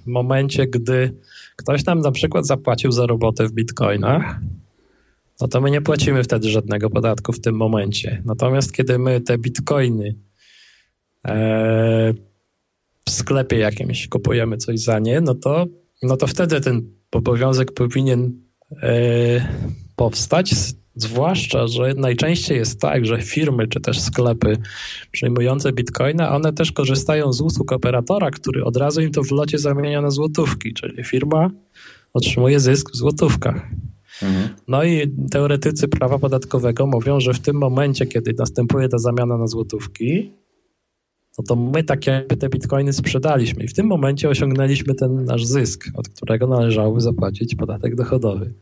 [0.03, 1.13] w momencie, gdy
[1.55, 4.39] ktoś nam na przykład zapłacił za robotę w bitcoinach,
[5.41, 8.21] no to my nie płacimy wtedy żadnego podatku w tym momencie.
[8.25, 10.15] Natomiast kiedy my te bitcoiny
[11.25, 12.13] e,
[13.05, 15.65] w sklepie jakimś kupujemy coś za nie, no to,
[16.03, 18.41] no to wtedy ten obowiązek powinien
[18.83, 19.47] e,
[19.95, 20.55] powstać.
[20.95, 24.57] Zwłaszcza, że najczęściej jest tak, że firmy czy też sklepy
[25.11, 29.57] przyjmujące bitcoina, one też korzystają z usług operatora, który od razu im to w locie
[29.59, 31.49] zamienia na złotówki, czyli firma
[32.13, 33.67] otrzymuje zysk w złotówkach.
[34.23, 34.49] Mhm.
[34.67, 39.47] No i teoretycy prawa podatkowego mówią, że w tym momencie, kiedy następuje ta zamiana na
[39.47, 40.31] złotówki,
[41.37, 45.45] no to my tak jakby te bitcoiny sprzedaliśmy i w tym momencie osiągnęliśmy ten nasz
[45.45, 48.53] zysk, od którego należałoby zapłacić podatek dochodowy.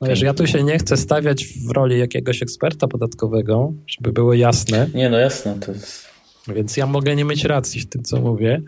[0.00, 4.34] No wiesz, ja tu się nie chcę stawiać w roli jakiegoś eksperta podatkowego, żeby było
[4.34, 4.90] jasne.
[4.94, 6.06] Nie, no jasne, to jest...
[6.48, 8.62] Więc ja mogę nie mieć racji w tym, co mówię.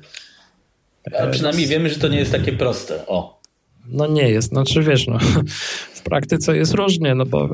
[1.19, 3.07] Ale przynajmniej wiemy, że to nie jest takie proste.
[3.07, 3.36] O.
[3.89, 4.49] No nie jest.
[4.49, 5.19] Znaczy wiesz, no,
[6.07, 7.51] praktyce jest różnie, no bo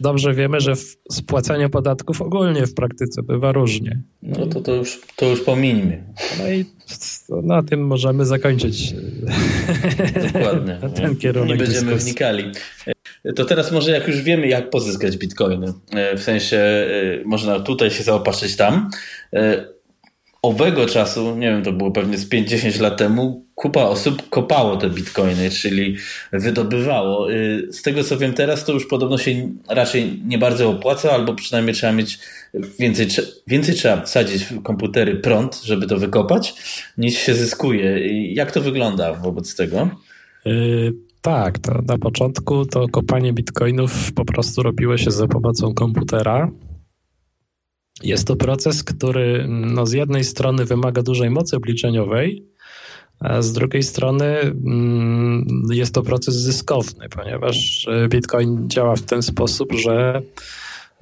[0.00, 4.02] dobrze wiemy, że w spłacaniu podatków ogólnie w praktyce bywa różnie.
[4.22, 6.04] No to, to, już, to już pominimy.
[6.38, 6.64] No i
[7.42, 8.94] na tym możemy zakończyć
[10.32, 10.78] Dokładnie.
[10.96, 12.10] ten kierunek Nie będziemy dyskusji.
[12.10, 12.44] wnikali.
[13.36, 15.72] To teraz może jak już wiemy, jak pozyskać bitcoiny,
[16.16, 18.90] w sensie e, można tutaj się zaopatrzyć tam,
[19.32, 19.73] e,
[20.44, 24.90] owego czasu, nie wiem, to było pewnie z 5-10 lat temu, kupa osób kopało te
[24.90, 25.96] bitcoiny, czyli
[26.32, 27.32] wydobywało.
[27.32, 31.34] Y, z tego co wiem teraz, to już podobno się raczej nie bardzo opłaca, albo
[31.34, 32.18] przynajmniej trzeba mieć
[32.78, 33.06] więcej,
[33.46, 36.54] więcej trzeba wsadzić w komputery prąd, żeby to wykopać,
[36.98, 38.08] niż się zyskuje.
[38.34, 39.88] Jak to wygląda wobec tego?
[40.44, 46.50] Yy, tak, to na początku to kopanie bitcoinów po prostu robiło się za pomocą komputera.
[48.02, 52.44] Jest to proces, który no, z jednej strony wymaga dużej mocy obliczeniowej,
[53.20, 59.22] a z drugiej strony mm, jest to proces zyskowny, ponieważ e, Bitcoin działa w ten
[59.22, 60.22] sposób, że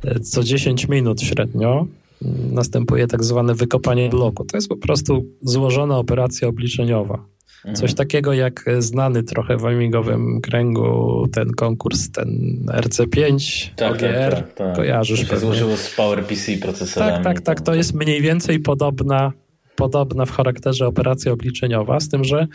[0.05, 1.87] e, co 10 minut średnio
[2.23, 4.45] mm, następuje tak zwane wykopanie bloku.
[4.45, 7.25] To jest po prostu złożona operacja obliczeniowa.
[7.65, 7.77] Mhm.
[7.77, 14.31] Coś takiego jak znany trochę w amigowym kręgu ten konkurs, ten RC5, tak, OGR, tak,
[14.31, 14.77] tak, tak.
[14.77, 15.41] kojarzysz to się pewnie.
[15.41, 17.25] złożyło z PowerPC procesorami.
[17.25, 19.33] Tak, tak, tak, to jest mniej więcej podobna,
[19.77, 22.47] podobna w charakterze operacja obliczeniowa, z tym, że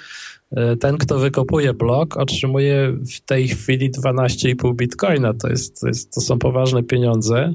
[0.52, 5.34] e, ten, kto wykopuje blok, otrzymuje w tej chwili 12,5 bitcoina.
[5.34, 7.54] To, jest, to, jest, to są poważne pieniądze.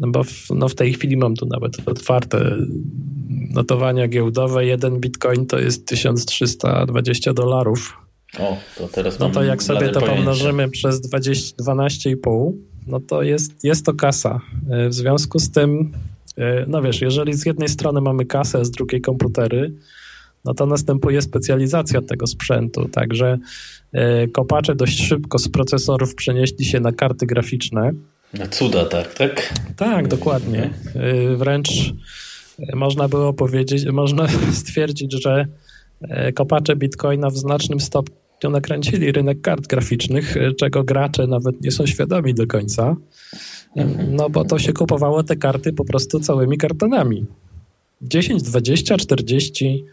[0.00, 2.56] No bo w, no w tej chwili mam tu nawet otwarte
[3.50, 4.66] notowania giełdowe.
[4.66, 7.96] Jeden bitcoin to jest 1320 dolarów.
[8.38, 12.52] O, to teraz No to jak sobie to pomnożymy przez 12,5,
[12.86, 14.40] no to jest, jest to kasa.
[14.70, 15.92] E, w związku z tym,
[16.36, 19.74] e, no wiesz, jeżeli z jednej strony mamy kasę, a z drugiej komputery,
[20.44, 22.88] no to następuje specjalizacja tego sprzętu.
[22.88, 23.38] Także
[23.92, 27.90] e, kopacze dość szybko z procesorów przenieśli się na karty graficzne
[28.38, 29.54] na cuda, tak, tak?
[29.76, 30.70] Tak, dokładnie.
[31.32, 34.26] Y, wręcz y, można było powiedzieć, można
[34.62, 35.46] stwierdzić, że
[36.28, 41.86] y, kopacze bitcoina w znacznym stopniu nakręcili rynek kart graficznych, czego gracze nawet nie są
[41.86, 42.96] świadomi do końca.
[44.10, 47.26] No bo to się kupowało te karty po prostu całymi kartonami.
[48.02, 49.84] 10, 20, 40 E, mm,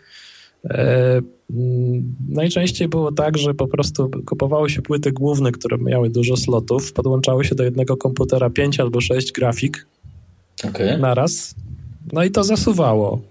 [2.29, 7.43] najczęściej było tak, że po prostu kupowało się płyty główne, które miały dużo slotów, podłączało
[7.43, 9.87] się do jednego komputera 5 albo 6 grafik
[10.69, 10.97] okay.
[10.97, 11.55] naraz,
[12.13, 13.21] no i to zasuwało.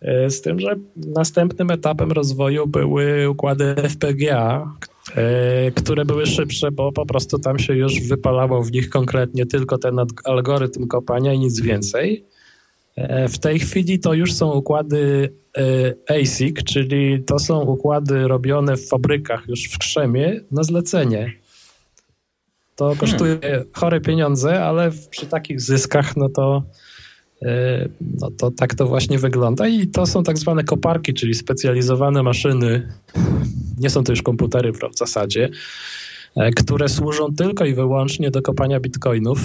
[0.00, 4.74] E, z tym, że następnym etapem rozwoju były układy FPGA,
[5.14, 9.78] e, które były szybsze, bo po prostu tam się już wypalało w nich konkretnie tylko
[9.78, 12.24] ten algorytm kopania i nic więcej.
[13.28, 15.32] W tej chwili to już są układy
[16.08, 21.32] ASIC, czyli to są układy robione w fabrykach już w krzemie na zlecenie.
[22.76, 22.98] To hmm.
[22.98, 23.64] kosztuje hmm.
[23.72, 26.62] chore pieniądze, ale przy takich zyskach, no to,
[27.42, 27.88] e,
[28.20, 29.68] no to tak to właśnie wygląda.
[29.68, 32.88] I to są tak zwane koparki, czyli specjalizowane maszyny.
[33.78, 35.50] Nie są to już komputery w zasadzie,
[36.36, 39.40] e, które służą tylko i wyłącznie do kopania bitcoinów.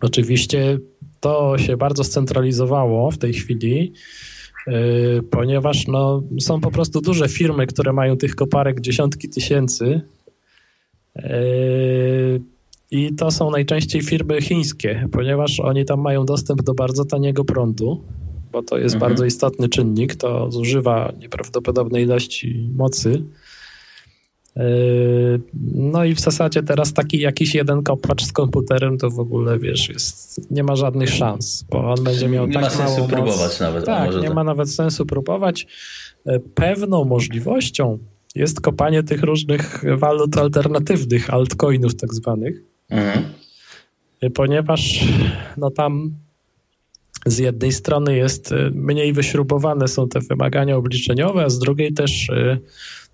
[0.00, 0.78] Oczywiście
[1.20, 4.29] to się bardzo scentralizowało w tej chwili, e,
[5.30, 10.00] ponieważ no, są po prostu duże firmy, które mają tych koparek dziesiątki tysięcy
[11.16, 12.42] Yy,
[12.90, 18.04] I to są najczęściej firmy chińskie, ponieważ oni tam mają dostęp do bardzo taniego prądu,
[18.52, 19.10] bo to jest mhm.
[19.10, 20.14] bardzo istotny czynnik.
[20.14, 23.22] To zużywa nieprawdopodobnej ilości mocy.
[24.56, 25.40] Yy,
[25.74, 29.88] no i w zasadzie teraz taki jakiś jeden kopacz z komputerem to w ogóle, wiesz,
[29.88, 33.10] jest, nie ma żadnych szans, bo on będzie miał nie tak ma sensu moc.
[33.10, 33.84] próbować nawet.
[33.84, 34.34] Tak, nie tak.
[34.34, 35.66] ma nawet sensu próbować.
[36.26, 37.98] Yy, pewną możliwością
[38.34, 43.24] jest kopanie tych różnych walut alternatywnych, altcoinów tak zwanych, mhm.
[44.34, 45.04] ponieważ
[45.56, 46.14] no tam
[47.26, 52.30] z jednej strony jest y, mniej wyśrubowane są te wymagania obliczeniowe, a z drugiej też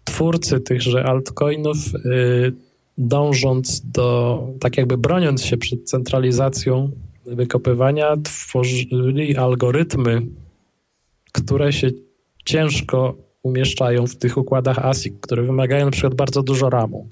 [0.07, 2.53] twórcy tychże altcoinów y,
[2.99, 6.91] dążąc do, tak jakby broniąc się przed centralizacją
[7.27, 10.23] wykopywania, tworzyli algorytmy,
[11.33, 11.91] które się
[12.45, 17.09] ciężko umieszczają w tych układach ASIC, które wymagają na przykład bardzo dużo RAMu.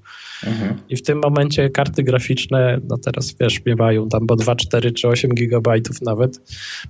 [0.46, 0.78] Mhm.
[0.88, 5.08] I w tym momencie karty graficzne, no teraz wiesz, miewają tam po 2, 4 czy
[5.08, 6.40] 8 gigabajtów nawet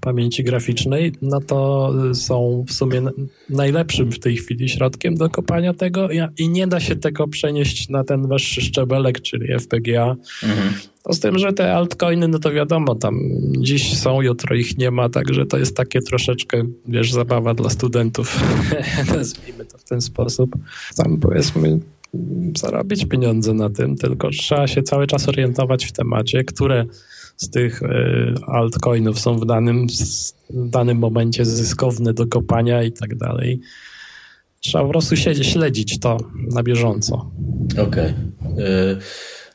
[0.00, 3.02] pamięci graficznej, no to są w sumie
[3.50, 8.04] najlepszym w tej chwili środkiem do kopania tego i nie da się tego przenieść na
[8.04, 10.16] ten wyższy szczebelek, czyli FPGA.
[10.42, 10.74] Mhm.
[11.08, 13.20] No z tym, że te altcoiny, no to wiadomo, tam
[13.58, 18.40] dziś są, jutro ich nie ma, także to jest takie troszeczkę, wiesz, zabawa dla studentów,
[19.16, 20.56] nazwijmy to w ten sposób.
[20.96, 21.78] Tam powiedzmy
[22.56, 26.84] zarobić pieniądze na tym, tylko trzeba się cały czas orientować w temacie, które
[27.36, 29.86] z tych e, altcoinów są w danym,
[30.50, 33.60] w danym momencie zyskowne do kopania i tak dalej.
[34.60, 36.16] Trzeba po prostu siedzieć, śledzić to
[36.52, 37.30] na bieżąco.
[37.72, 37.84] Okej.
[37.86, 38.64] Okay.
[38.64, 38.96] E,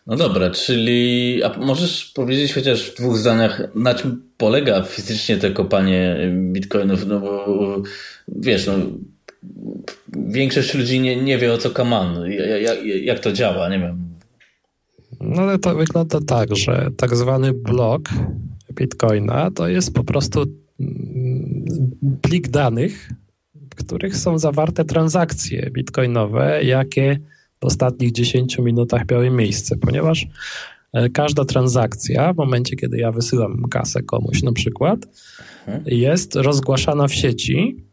[0.10, 5.52] no dobra, czyli a możesz powiedzieć chociaż w dwóch zdaniach, na czym polega fizycznie to
[5.52, 7.08] kopanie bitcoinów?
[7.08, 7.82] No bo
[8.28, 8.74] wiesz, no,
[10.28, 14.10] większość ludzi nie, nie wie o co kaman, jak, jak to działa, nie wiem.
[15.22, 18.10] No ale to wygląda tak, że tak zwany blok
[18.74, 20.46] bitcoina to jest po prostu
[20.80, 21.66] mm,
[22.22, 23.10] plik danych,
[23.72, 27.20] w których są zawarte transakcje bitcoinowe, jakie
[27.62, 30.28] w ostatnich 10 minutach miały miejsce, ponieważ
[30.94, 35.00] e, każda transakcja w momencie, kiedy ja wysyłam kasę komuś na przykład,
[35.68, 35.84] mhm.
[35.88, 37.86] jest rozgłaszana w sieci,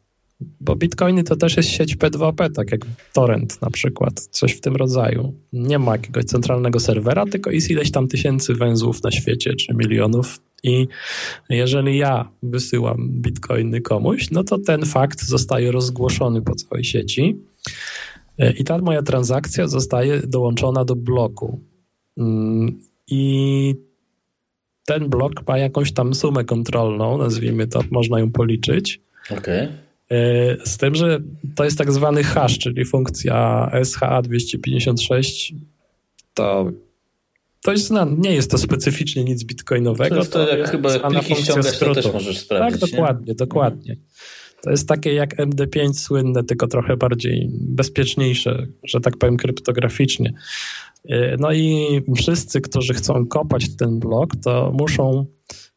[0.61, 2.81] bo bitcoiny to też jest sieć P2P, tak jak
[3.13, 5.35] torrent na przykład, coś w tym rodzaju.
[5.53, 10.41] Nie ma jakiegoś centralnego serwera, tylko jest ileś tam tysięcy węzłów na świecie, czy milionów
[10.63, 10.89] i
[11.51, 17.37] jeżeli ja wysyłam bitcoiny komuś, no to ten fakt zostaje rozgłoszony po całej sieci
[18.59, 21.61] I ta moja transakcja zostaje dołączona do bloku.
[22.19, 23.75] Mm, I
[24.85, 29.01] ten blok ma jakąś tam sumę kontrolną, nazwijmy to, można ją policzyć.
[29.31, 29.69] Okay.
[30.65, 31.21] Z tym, że
[31.57, 35.55] to jest tak zwany hash, czyli funkcja SHA-256.
[36.35, 36.71] To,
[37.63, 40.15] to jest, no, nie jest to specyficznie nic bitcoinowego.
[40.15, 42.81] To jest to, to jak chyba pliki ściągasz, to też możesz sprawdzić.
[42.81, 43.35] Tak, dokładnie, nie?
[43.35, 43.93] dokładnie.
[43.93, 44.07] Mhm.
[44.67, 50.33] To jest takie jak MD5 słynne, tylko trochę bardziej bezpieczniejsze, że tak powiem, kryptograficznie.
[51.09, 55.27] E, no i wszyscy, którzy chcą kopać ten blok, to muszą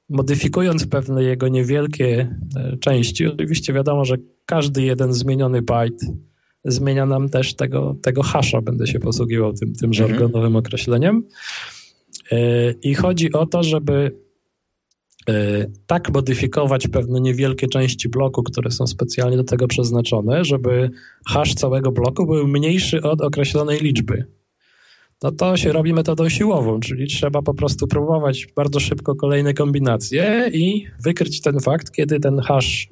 [0.09, 6.05] modyfikując pewne jego niewielkie e, części, oczywiście wiadomo, że każdy jeden zmieniony byte
[6.65, 9.93] zmienia nam też tego, tego hasza, będę się posługiwał tym, tym mhm.
[9.93, 11.23] żargonowym określeniem.
[12.31, 14.11] E, I chodzi o to, żeby
[15.87, 20.89] tak modyfikować pewne niewielkie części bloku, które są specjalnie do tego przeznaczone, żeby
[21.27, 24.25] hash całego bloku był mniejszy od określonej liczby.
[25.23, 30.49] No to się robi metodą siłową, czyli trzeba po prostu próbować bardzo szybko kolejne kombinacje
[30.53, 32.87] i wykryć ten fakt, kiedy ten hash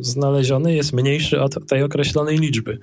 [0.00, 2.78] znaleziony jest mniejszy od tej określonej liczby.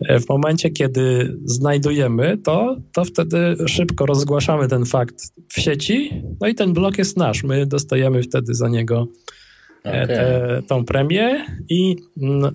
[0.00, 6.48] E, w momencie, kiedy znajdujemy to, to wtedy szybko rozgłaszamy ten fakt w sieci, no
[6.48, 7.44] i ten blok jest nasz.
[7.44, 9.08] My dostajemy wtedy za niego
[9.84, 10.06] e, okay.
[10.06, 11.96] te, tą premię i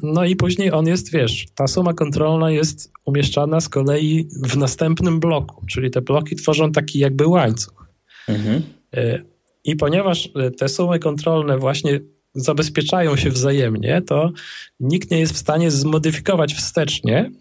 [0.04, 5.20] no i później on jest, wiesz, ta suma kontrolna jest umieszczana z kolei w następnym
[5.20, 7.88] bloku, czyli te bloki tworzą taki jakby łańcuch.
[8.28, 8.62] Mhm.
[8.96, 9.22] E,
[9.64, 12.00] I ponieważ te sumy kontrolne właśnie
[12.38, 14.32] zabezpieczają się wzajemnie, to
[14.80, 17.32] nikt nie jest w stanie zmodyfikować wstecznie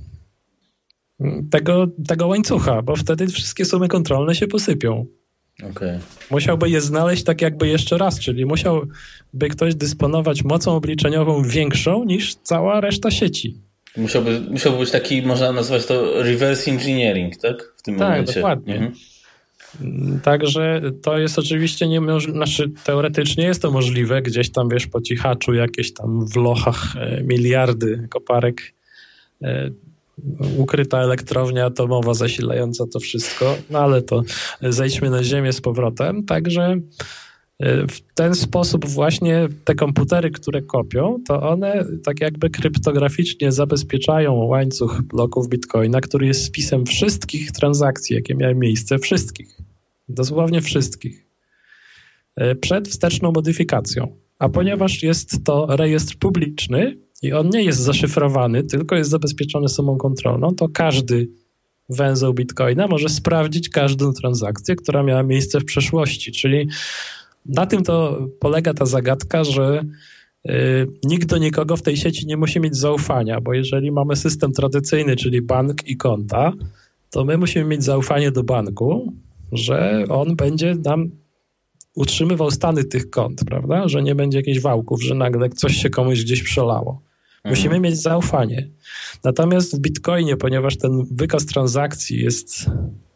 [1.51, 5.07] tego, tego łańcucha, bo wtedy wszystkie sumy kontrolne się posypią.
[5.71, 6.01] Okay.
[6.31, 12.35] Musiałby je znaleźć tak jakby jeszcze raz, czyli musiałby ktoś dysponować mocą obliczeniową większą niż
[12.35, 13.61] cała reszta sieci.
[13.97, 17.73] Musiałby, musiałby być taki, można nazwać to reverse engineering, tak?
[17.77, 18.35] W tym tak, momencie.
[18.35, 18.75] dokładnie.
[18.75, 18.93] Mhm.
[20.23, 25.55] Także to jest oczywiście niemożliwe, znaczy teoretycznie jest to możliwe, gdzieś tam wiesz po cichaczu
[25.55, 28.75] jakieś tam w lochach e, miliardy koparek
[29.43, 29.71] e,
[30.59, 34.23] ukryta elektrownia atomowa zasilająca to wszystko, no ale to
[34.63, 36.81] zejdźmy na ziemię z powrotem, także
[37.59, 44.35] e, w ten sposób właśnie te komputery, które kopią, to one tak jakby kryptograficznie zabezpieczają
[44.35, 49.57] łańcuch bloków Bitcoina, który jest spisem wszystkich transakcji, jakie miały miejsce, wszystkich,
[50.09, 51.27] dosłownie wszystkich,
[52.37, 54.17] e, przed wsteczną modyfikacją.
[54.39, 59.97] A ponieważ jest to rejestr publiczny, i on nie jest zaszyfrowany, tylko jest zabezpieczony sumą
[59.97, 61.29] kontrolną, to każdy
[61.89, 66.33] węzeł Bitcoina może sprawdzić każdą transakcję, która miała miejsce w przeszłości.
[66.33, 66.69] Czyli
[67.47, 69.85] na tym to polega ta zagadka, że
[70.49, 70.53] y,
[71.05, 75.17] nikt do nikogo w tej sieci nie musi mieć zaufania, bo jeżeli mamy system tradycyjny,
[75.17, 76.53] czyli bank i konta,
[77.11, 79.13] to my musimy mieć zaufanie do banku,
[79.53, 81.11] że on będzie nam
[81.95, 83.89] utrzymywał stany tych kont, prawda?
[83.89, 87.03] Że nie będzie jakichś wałków, że nagle coś się komuś gdzieś przelało.
[87.45, 87.83] Musimy mhm.
[87.83, 88.69] mieć zaufanie.
[89.25, 92.71] Natomiast w Bitcoinie, ponieważ ten wykaz transakcji jest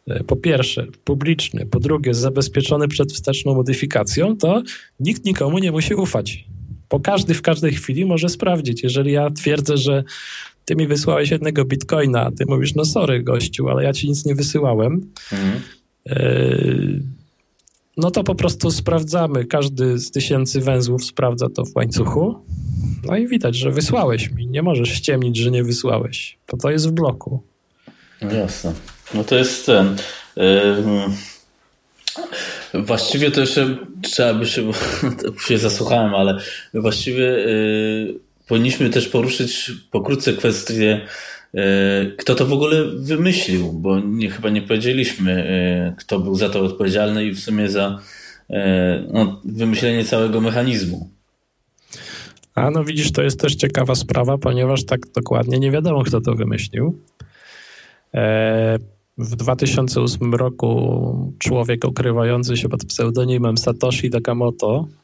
[0.07, 4.63] e, po pierwsze publiczny, po drugie zabezpieczony przed wsteczną modyfikacją, to
[4.99, 6.45] nikt nikomu nie musi ufać.
[6.89, 8.83] Bo każdy w każdej chwili może sprawdzić.
[8.83, 10.03] Jeżeli ja twierdzę, że
[10.65, 14.25] ty mi wysłałeś jednego bitcoina, a ty mówisz, no sorry gościu, ale ja ci nic
[14.25, 15.61] nie wysyłałem, mhm.
[16.09, 17.01] Y
[17.97, 19.45] no to po prostu sprawdzamy.
[19.45, 22.45] Każdy z tysięcy węzłów sprawdza to w łańcuchu.
[23.03, 24.47] No i widać, że wysłałeś mi.
[24.47, 27.43] Nie możesz ściemnić, że nie wysłałeś, bo to jest w bloku.
[28.21, 28.73] No jasne.
[29.13, 29.95] No to jest ten.
[32.73, 34.71] Właściwie to jeszcze trzeba by się,
[35.47, 36.39] się zasłuchałem, ale
[36.73, 41.40] właściwie yy, powinniśmy też poruszyć pokrótce kwestię E,
[42.17, 46.61] kto to w ogóle wymyślił, bo nie, chyba nie powiedzieliśmy, e, kto był za to
[46.61, 47.99] odpowiedzialny i w sumie za
[48.49, 51.09] e, no, wymyślenie całego mechanizmu.
[52.55, 56.35] A no widzisz, to jest też ciekawa sprawa, ponieważ tak dokładnie nie wiadomo, kto to
[56.35, 56.99] wymyślił.
[59.17, 65.00] W 2008 roku człowiek ukrywający się pod pseudonimem Satoshi Nakamoto E,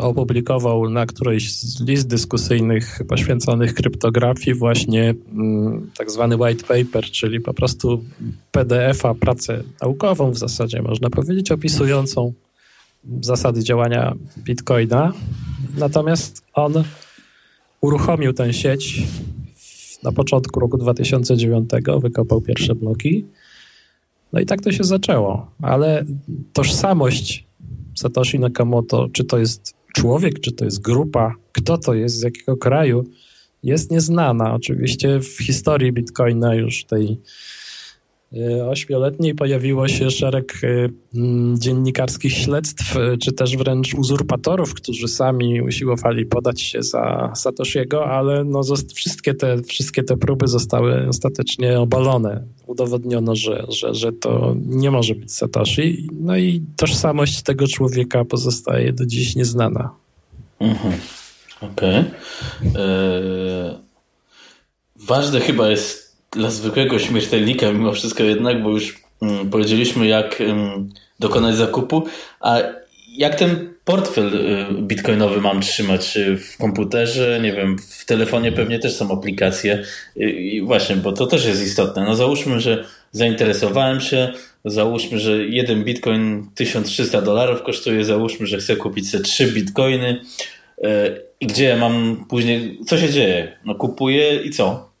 [0.00, 7.40] opublikował na którejś z list dyskusyjnych poświęconych kryptografii właśnie mm, tak zwany white paper, czyli
[7.40, 8.04] po prostu
[8.52, 12.32] PDF-a, pracę naukową w zasadzie można powiedzieć, opisującą
[13.20, 15.12] zasady działania Bitcoina.
[15.78, 16.84] Natomiast on
[17.80, 19.02] uruchomił tę sieć
[20.02, 23.24] na początku roku 2009, wykopał pierwsze bloki.
[24.32, 26.04] No i tak to się zaczęło, ale
[26.52, 27.44] tożsamość
[27.94, 32.56] Satoshi Nakamoto, czy to jest człowiek, czy to jest grupa, kto to jest, z jakiego
[32.56, 33.04] kraju,
[33.62, 34.54] jest nieznana.
[34.54, 37.18] Oczywiście w historii Bitcoina już tej
[38.70, 40.88] ośmioletniej pojawiło się szereg e,
[41.58, 48.44] dziennikarskich śledztw, e, czy też wręcz uzurpatorów, którzy sami usiłowali podać się za Satoshiego, ale
[48.44, 48.60] no,
[48.94, 55.14] wszystkie, te, wszystkie te próby zostały ostatecznie obalone udowodniono, że, że, że to nie może
[55.14, 56.08] być Satoshi.
[56.20, 59.90] No i tożsamość tego człowieka pozostaje do dziś nieznana.
[60.60, 60.94] Mhm.
[61.60, 62.04] Okej.
[62.70, 63.74] Okay.
[64.96, 66.03] Ważne chyba jest
[66.34, 72.04] dla zwykłego śmiertelnika mimo wszystko jednak, bo już mm, powiedzieliśmy jak mm, dokonać zakupu,
[72.40, 72.58] a
[73.16, 78.94] jak ten portfel y, bitcoinowy mam trzymać w komputerze, nie wiem, w telefonie pewnie też
[78.94, 79.82] są aplikacje
[80.16, 82.04] y, i właśnie, bo to też jest istotne.
[82.04, 84.32] No załóżmy, że zainteresowałem się,
[84.64, 90.20] załóżmy, że jeden bitcoin 1300 dolarów kosztuje, załóżmy, że chcę kupić sobie 3 bitcoiny
[90.78, 90.84] y,
[91.40, 93.58] i gdzie ja mam później, co się dzieje?
[93.64, 94.93] No kupuję i co?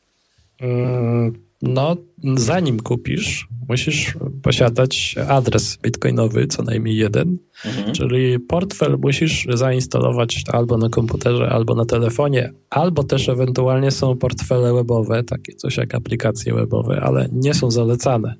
[0.64, 1.96] Mm, no,
[2.36, 7.94] zanim kupisz, musisz posiadać adres bitcoinowy, co najmniej jeden, mhm.
[7.94, 14.74] czyli portfel musisz zainstalować albo na komputerze, albo na telefonie, albo też ewentualnie są portfele
[14.74, 18.34] webowe, takie coś jak aplikacje webowe, ale nie są zalecane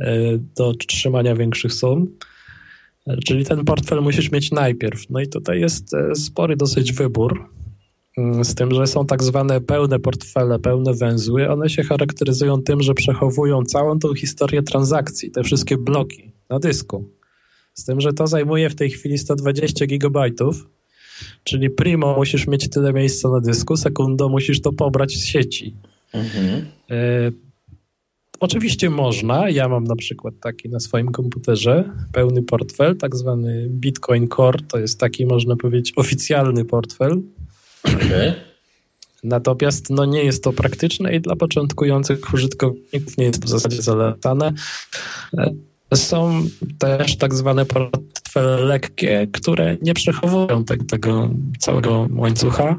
[0.00, 2.06] e, do trzymania większych sum.
[3.06, 5.10] E, czyli ten portfel musisz mieć najpierw.
[5.10, 7.56] No i tutaj jest e, spory dosyć wybór
[8.42, 11.50] z tym, że są tak zwane pełne portfele, pełne węzły.
[11.50, 17.04] One się charakteryzują tym, że przechowują całą tą historię transakcji, te wszystkie bloki na dysku.
[17.74, 20.68] Z tym, że to zajmuje w tej chwili 120 gigabajtów.
[21.44, 25.74] Czyli primo musisz mieć tyle miejsca na dysku, sekundo musisz to pobrać z sieci.
[26.12, 26.66] Mhm.
[26.90, 27.30] E,
[28.40, 29.50] oczywiście można.
[29.50, 34.58] Ja mam na przykład taki na swoim komputerze pełny portfel, tak zwany Bitcoin Core.
[34.68, 37.22] To jest taki, można powiedzieć, oficjalny portfel.
[39.24, 43.82] Natomiast no, nie jest to praktyczne i dla początkujących użytkowników nie jest to w zasadzie
[43.82, 44.52] zalecane.
[45.38, 45.50] E,
[45.94, 46.46] są
[46.78, 52.76] też tak zwane portfele lekkie, które nie przechowują te, tego całego łańcucha.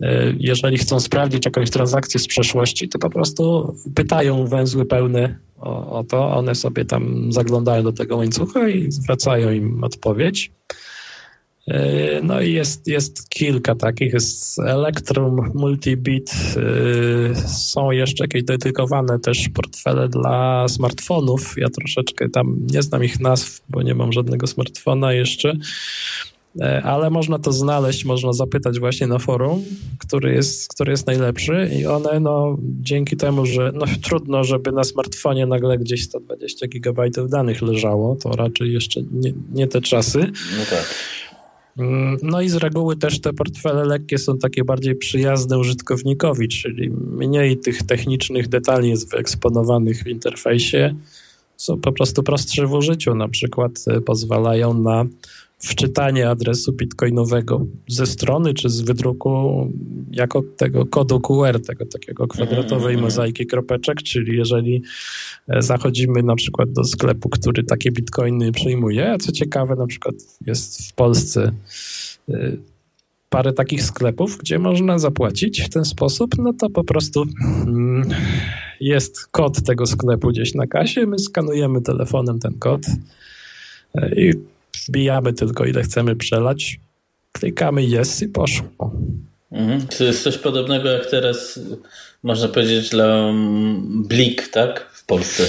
[0.00, 5.98] E, jeżeli chcą sprawdzić jakąś transakcję z przeszłości, to po prostu pytają węzły pełne o,
[5.98, 6.36] o to.
[6.36, 10.52] One sobie tam zaglądają do tego łańcucha i zwracają im odpowiedź.
[11.68, 19.18] E, no i jest, jest kilka takich, jest Electrum, Multibit, e, są jeszcze jakieś dedykowane
[19.18, 21.54] też portfele dla smartfonów.
[21.56, 25.56] Ja troszeczkę tam nie znam ich nazw, bo nie mam żadnego smartfona jeszcze,
[26.60, 29.64] e, ale można to znaleźć, można zapytać właśnie na forum,
[29.98, 34.84] który jest, który jest najlepszy i one no dzięki temu, że no trudno, żeby na
[34.84, 40.18] smartfonie nagle gdzieś 120 gigabajtów danych leżało, to raczej jeszcze nie, nie te czasy.
[40.58, 41.16] No tak
[42.22, 47.58] no i z reguły też te portfele lekkie są takie bardziej przyjazne użytkownikowi, czyli mniej
[47.58, 50.94] tych technicznych detali jest wyeksponowanych w interfejsie,
[51.56, 53.14] są po prostu prostsze w użyciu.
[53.14, 55.04] Na przykład e, pozwalają na
[55.58, 59.70] wczytanie adresu bitcoinowego ze strony czy z wydruku
[60.10, 63.00] jako tego kodu QR, tego takiego kwadratowej mhm.
[63.00, 64.82] mozaiki kropeczek, czyli jeżeli
[65.48, 70.14] e, zachodzimy na przykład do sklepu, który takie bitcoiny przyjmuje, a co ciekawe na przykład
[70.46, 71.52] jest w Polsce
[72.28, 72.52] e,
[73.28, 77.24] parę takich sklepów, gdzie można zapłacić w ten sposób, no to po prostu
[77.66, 78.08] mm,
[78.80, 82.86] jest kod tego sklepu gdzieś na kasie, my skanujemy telefonem ten kod
[83.94, 84.32] e, i
[84.88, 86.80] wbijamy tylko ile chcemy przelać,
[87.32, 88.92] klikamy jest i poszło.
[89.52, 89.86] Mhm.
[89.98, 91.60] To jest coś podobnego jak teraz
[92.22, 93.32] można powiedzieć dla
[94.08, 94.90] Blik, tak?
[94.92, 95.44] W Polsce.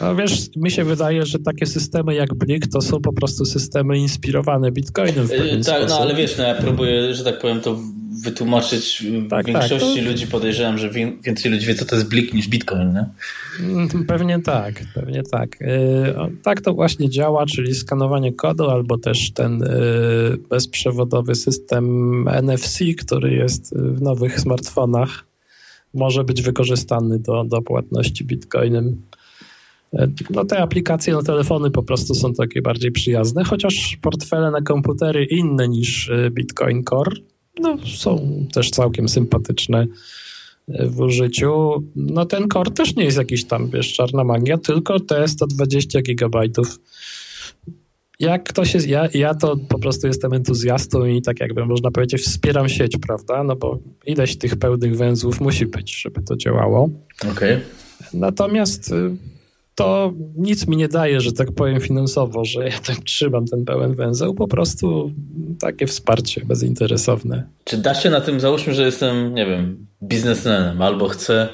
[0.00, 3.98] No wiesz, mi się wydaje, że takie systemy jak Blik to są po prostu systemy
[3.98, 5.88] inspirowane Bitcoinem w pewien Tak, sposób.
[5.88, 7.78] no ale wiesz, no ja próbuję, że tak powiem, to
[8.20, 10.10] wytłumaczyć tak, większości tak, to...
[10.10, 10.26] ludzi.
[10.26, 10.90] Podejrzewam, że
[11.24, 13.06] więcej ludzi wie, co to jest Blik niż Bitcoin, nie?
[13.60, 15.62] Mm, pewnie tak, pewnie tak.
[15.62, 19.68] Y, tak to właśnie działa, czyli skanowanie kodu albo też ten y,
[20.50, 25.24] bezprzewodowy system NFC, który jest w nowych smartfonach,
[25.94, 29.02] może być wykorzystany do, do płatności Bitcoinem.
[29.94, 34.62] Y, no te aplikacje na telefony po prostu są takie bardziej przyjazne, chociaż portfele na
[34.62, 39.86] komputery inne niż Bitcoin Core no, są też całkiem sympatyczne
[40.68, 41.82] e, w użyciu.
[41.96, 46.80] No ten core też nie jest jakiś tam, wiesz, czarna magia, tylko te 120 gigabajtów.
[48.20, 52.22] Jak ktoś jest, ja, ja to po prostu jestem entuzjastą i tak jakby można powiedzieć
[52.22, 56.90] wspieram sieć, prawda, no bo ileś tych pełnych węzłów musi być, żeby to działało.
[57.20, 57.32] Okej.
[57.32, 57.60] Okay.
[58.14, 59.16] Natomiast y,
[59.74, 63.94] to nic mi nie daje, że tak powiem finansowo, że ja tak trzymam ten pełen
[63.94, 65.12] węzeł, po prostu
[65.60, 67.44] takie wsparcie bezinteresowne.
[67.64, 71.48] Czy da się na tym, załóżmy, że jestem, nie wiem, biznesmenem albo chcę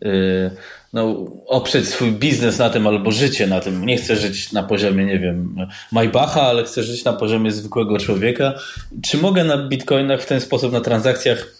[0.00, 0.50] yy,
[0.92, 3.86] no, oprzeć swój biznes na tym albo życie na tym.
[3.86, 5.56] Nie chcę żyć na poziomie, nie wiem,
[5.92, 8.54] Maybacha, ale chcę żyć na poziomie zwykłego człowieka.
[9.02, 11.54] Czy mogę na bitcoinach w ten sposób, na transakcjach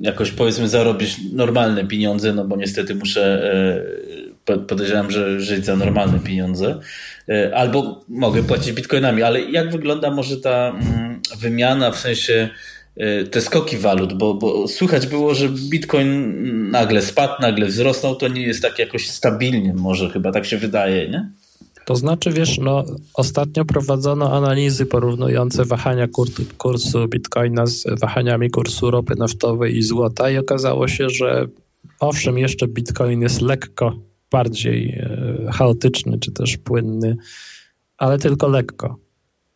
[0.00, 4.11] jakoś powiedzmy zarobić normalne pieniądze, no bo niestety muszę e,
[4.44, 6.80] podejrzewam, że żyć za normalne pieniądze,
[7.28, 12.48] e, albo mogę płacić bitcoinami, ale jak wygląda może ta mm, wymiana w sensie
[12.96, 16.32] e, te skoki walut, bo, bo słychać było, że bitcoin
[16.70, 21.08] nagle spadł, nagle wzrosnął, to nie jest tak jakoś stabilnie, może chyba tak się wydaje,
[21.08, 21.30] nie?
[21.84, 22.84] To znaczy, wiesz, no,
[23.14, 30.30] ostatnio prowadzono analizy porównujące wahania kursu, kursu bitcoina z wahaniami kursu ropy naftowej i złota
[30.30, 31.46] i okazało się, że
[32.00, 33.96] owszem, jeszcze bitcoin jest lekko
[34.32, 37.16] bardziej e, chaotyczny czy też płynny,
[37.98, 38.96] ale tylko lekko.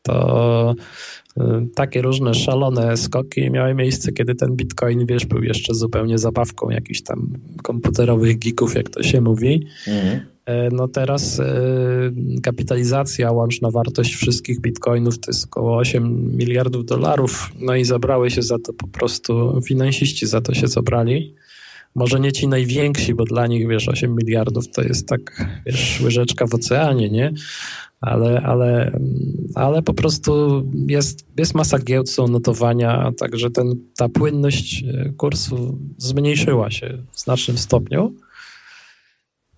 [0.03, 0.75] To
[1.37, 6.71] e, takie różne szalone skoki miały miejsce, kiedy ten bitcoin, wiesz, był jeszcze zupełnie zabawką
[6.71, 9.67] jakichś tam komputerowych geeków, jak to się mówi.
[9.87, 10.21] Mhm.
[10.45, 11.41] E, no teraz
[12.43, 18.43] kapitalizacja, łączna wartość wszystkich bitcoinów to jest około 8 miliardów dolarów, no i zabrały się
[18.43, 21.35] za to po prostu, finansiści za to się zabrali
[21.97, 26.47] może nie ci najwięksi, bo dla nich, wiesz, 8 miliardów to jest tak, wiesz, łyżeczka
[26.47, 27.33] w oceanie, nie?
[28.01, 28.99] Ale, ale,
[29.55, 35.79] ale po prostu jest, jest masa giełd, są notowania, także ten, ta płynność e, kursu
[35.99, 38.15] zmniejszyła się w znacznym stopniu.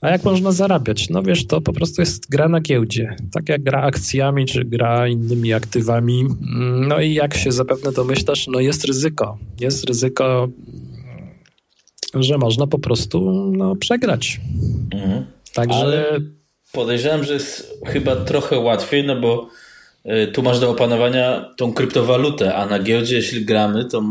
[0.01, 1.11] A jak można zarabiać?
[1.11, 3.17] No wiesz, to po prostu jest gra na giełdzie.
[3.33, 6.27] Tak jak gra akcjami, czy gra innymi aktywami.
[6.89, 9.39] No i jak się zapewne domyślasz, no jest ryzyko.
[9.61, 10.49] Jest ryzyko,
[12.15, 14.41] że można po prostu no, przegrać.
[14.95, 15.25] Mhm.
[15.55, 15.79] Także...
[15.79, 16.05] Ale
[16.73, 19.49] podejrzewam, że jest chyba trochę łatwiej, no bo
[20.07, 24.03] Y, tu masz do opanowania tą kryptowalutę, a na giełdzie, jeśli gramy, to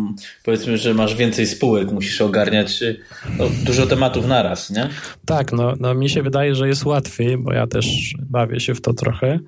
[0.43, 2.99] powiedzmy, że masz więcej spółek, musisz ogarniać y,
[3.37, 4.89] no, dużo tematów naraz, nie?
[5.25, 8.81] Tak, no, no mi się wydaje, że jest łatwiej, bo ja też bawię się w
[8.81, 9.39] to trochę.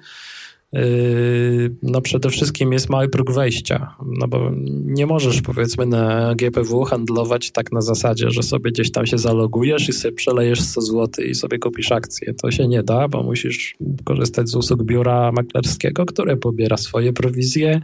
[0.74, 4.52] Yy, no przede wszystkim jest mały próg wejścia, no bo
[4.86, 9.90] nie możesz powiedzmy na GPW handlować tak na zasadzie, że sobie gdzieś tam się zalogujesz
[9.90, 12.34] i sobie przelejesz 100 zł i sobie kupisz akcję.
[12.34, 17.82] To się nie da, bo musisz korzystać z usług biura maklerskiego, które pobiera swoje prowizje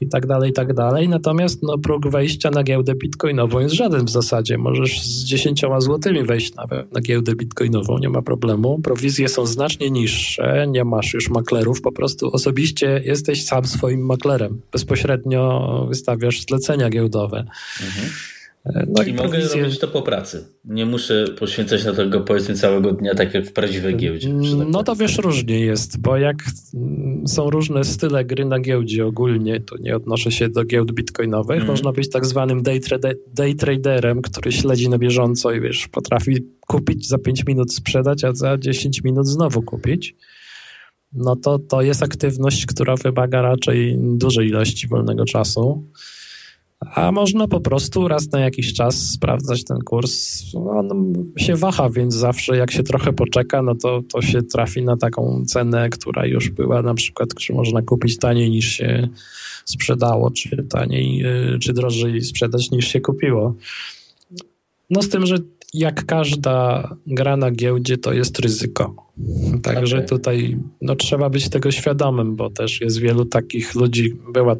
[0.00, 1.08] i tak dalej, i tak dalej.
[1.08, 4.58] Natomiast no, próg wejścia na giełdę bitcoinową jest żaden w zasadzie.
[4.58, 8.78] Możesz z 10 złotymi wejść nawet na giełdę bitcoinową, nie ma problemu.
[8.78, 14.60] Prowizje są znacznie niższe, nie masz już maklerów, po prostu osobiście jesteś sam swoim maklerem.
[14.72, 17.44] Bezpośrednio wystawiasz zlecenia giełdowe.
[17.86, 18.06] Mhm.
[18.86, 20.44] No i, i mogę robić to po pracy.
[20.64, 24.28] Nie muszę poświęcać na tego powiedzmy całego dnia, tak jak w prawdziwej giełdzie.
[24.28, 26.36] Tak no to wiesz, różnie jest, bo jak
[27.26, 31.68] są różne style gry na giełdzie ogólnie, to nie odnoszę się do giełd bitcoinowych, mm.
[31.68, 36.36] można być tak zwanym day, trade, day traderem, który śledzi na bieżąco i wiesz, potrafi
[36.60, 40.14] kupić za 5 minut sprzedać, a za 10 minut znowu kupić
[41.14, 45.84] no to to jest aktywność, która wymaga raczej dużej ilości wolnego czasu.
[46.94, 50.42] A można po prostu raz na jakiś czas sprawdzać ten kurs.
[50.54, 54.96] On się waha, więc zawsze jak się trochę poczeka, no to, to się trafi na
[54.96, 59.08] taką cenę, która już była na przykład, że można kupić taniej niż się
[59.64, 63.54] sprzedało, czy taniej, y, czy drożej sprzedać niż się kupiło.
[64.90, 65.36] No z tym, że
[65.74, 68.94] jak każda gra na giełdzie, to jest ryzyko.
[69.62, 70.08] Także okay.
[70.08, 74.16] tutaj no, trzeba być tego świadomym, bo też jest wielu takich ludzi.
[74.32, 74.56] Była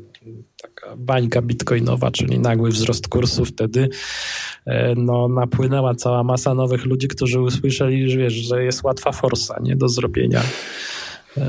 [0.62, 3.89] taka bańka bitcoinowa, czyli nagły wzrost kursu wtedy.
[4.67, 9.61] E, no, napłynęła cała masa nowych ludzi, którzy usłyszeli, że, wiesz, że jest łatwa forsa
[9.62, 10.43] nie do zrobienia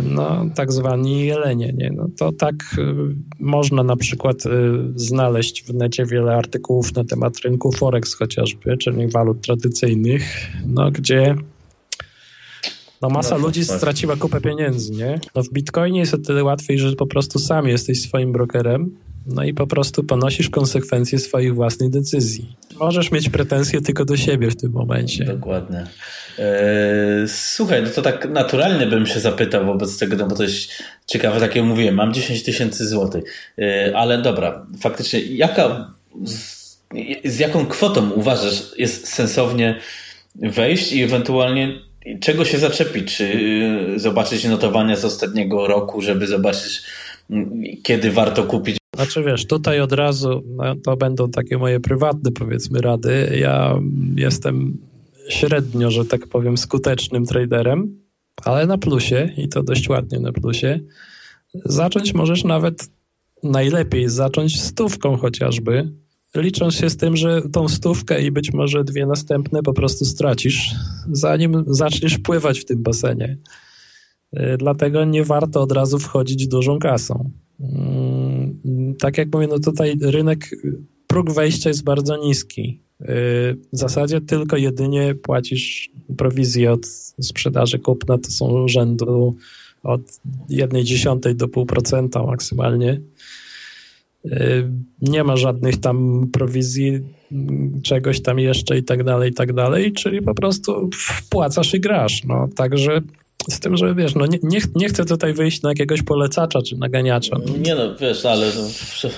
[0.04, 1.74] no, tak zwani jelenie.
[1.78, 1.92] Nie?
[1.92, 2.96] No, to tak y,
[3.40, 4.50] można na przykład y,
[4.96, 11.36] znaleźć w necie wiele artykułów na temat rynku Forex chociażby, czyli walut tradycyjnych, no, gdzie
[13.02, 14.92] no, masa no, ludzi straciła kupę pieniędzy.
[14.92, 15.20] Nie?
[15.36, 19.44] No, w Bitcoinie jest o tyle łatwiej, że po prostu sam jesteś swoim brokerem no
[19.44, 22.56] i po prostu ponosisz konsekwencje swoich własnych decyzji.
[22.80, 25.26] Możesz mieć pretensje tylko do siebie w tym momencie.
[25.26, 25.84] Dokładnie.
[26.40, 30.70] Eee, słuchaj, no to tak naturalnie bym się zapytał wobec tego, no bo to jest
[31.08, 33.24] ciekawe, tak jak mówiłem, mam 10 tysięcy złotych,
[33.58, 35.94] eee, ale dobra, faktycznie jaka,
[36.26, 36.56] z,
[37.26, 39.80] z jaką kwotą uważasz jest sensownie
[40.36, 41.86] wejść i ewentualnie
[42.20, 43.18] czego się zaczepić?
[43.18, 43.24] Czy
[43.96, 46.82] y, zobaczyć notowania z ostatniego roku, żeby zobaczyć
[47.84, 52.82] kiedy warto kupić znaczy wiesz, tutaj od razu no, to będą takie moje prywatne powiedzmy
[52.82, 53.38] rady.
[53.40, 53.80] Ja
[54.16, 54.78] jestem
[55.30, 58.00] średnio, że tak powiem, skutecznym traderem,
[58.44, 60.80] ale na plusie i to dość ładnie na plusie.
[61.66, 62.90] Zacząć możesz nawet
[63.44, 65.92] najlepiej zacząć stówką chociażby,
[66.36, 70.76] licząc się z tym, że tą stówkę i być może dwie następne po prostu stracisz,
[71.12, 73.38] zanim zaczniesz pływać w tym basenie.
[74.34, 77.32] Y, dlatego nie warto od razu wchodzić dużą kasą.
[79.00, 80.50] Tak jak mówię, no tutaj rynek,
[81.08, 82.80] próg wejścia jest bardzo niski.
[83.74, 86.86] W zasadzie tylko jedynie płacisz prowizję od
[87.22, 89.36] sprzedaży kupna, to są rzędu
[89.84, 90.02] od
[90.52, 93.02] 1,1 do 0,5% maksymalnie.
[95.02, 97.00] Nie ma żadnych tam prowizji,
[97.84, 102.24] czegoś tam jeszcze i tak dalej, i tak dalej, czyli po prostu wpłacasz i grasz.
[102.24, 103.02] No, także
[103.50, 106.78] z tym, że wiesz, no nie, nie, nie chcę tutaj wyjść na jakiegoś polecacza czy
[106.78, 107.38] naganiacza.
[107.48, 107.58] No.
[107.58, 108.52] Nie no, wiesz, ale...
[108.56, 109.10] No,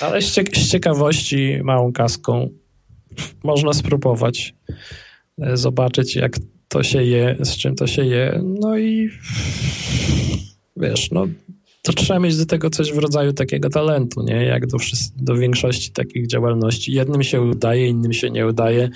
[0.00, 2.48] ale z, z ciekawości małą kaską
[3.44, 4.54] można spróbować
[5.42, 6.36] e, zobaczyć, jak
[6.68, 8.42] to się je, z czym to się je.
[8.60, 9.10] No i
[10.76, 11.26] wiesz, no
[11.82, 14.44] to trzeba mieć do tego coś w rodzaju takiego talentu, nie?
[14.44, 14.78] Jak do,
[15.16, 16.92] do większości takich działalności.
[16.92, 18.90] Jednym się udaje, innym się nie udaje.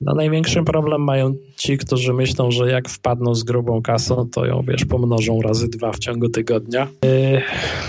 [0.00, 4.62] No największy problem mają ci, którzy myślą, że jak wpadną z grubą kasą, to ją,
[4.68, 6.88] wiesz, pomnożą razy dwa w ciągu tygodnia.
[7.04, 7.42] E,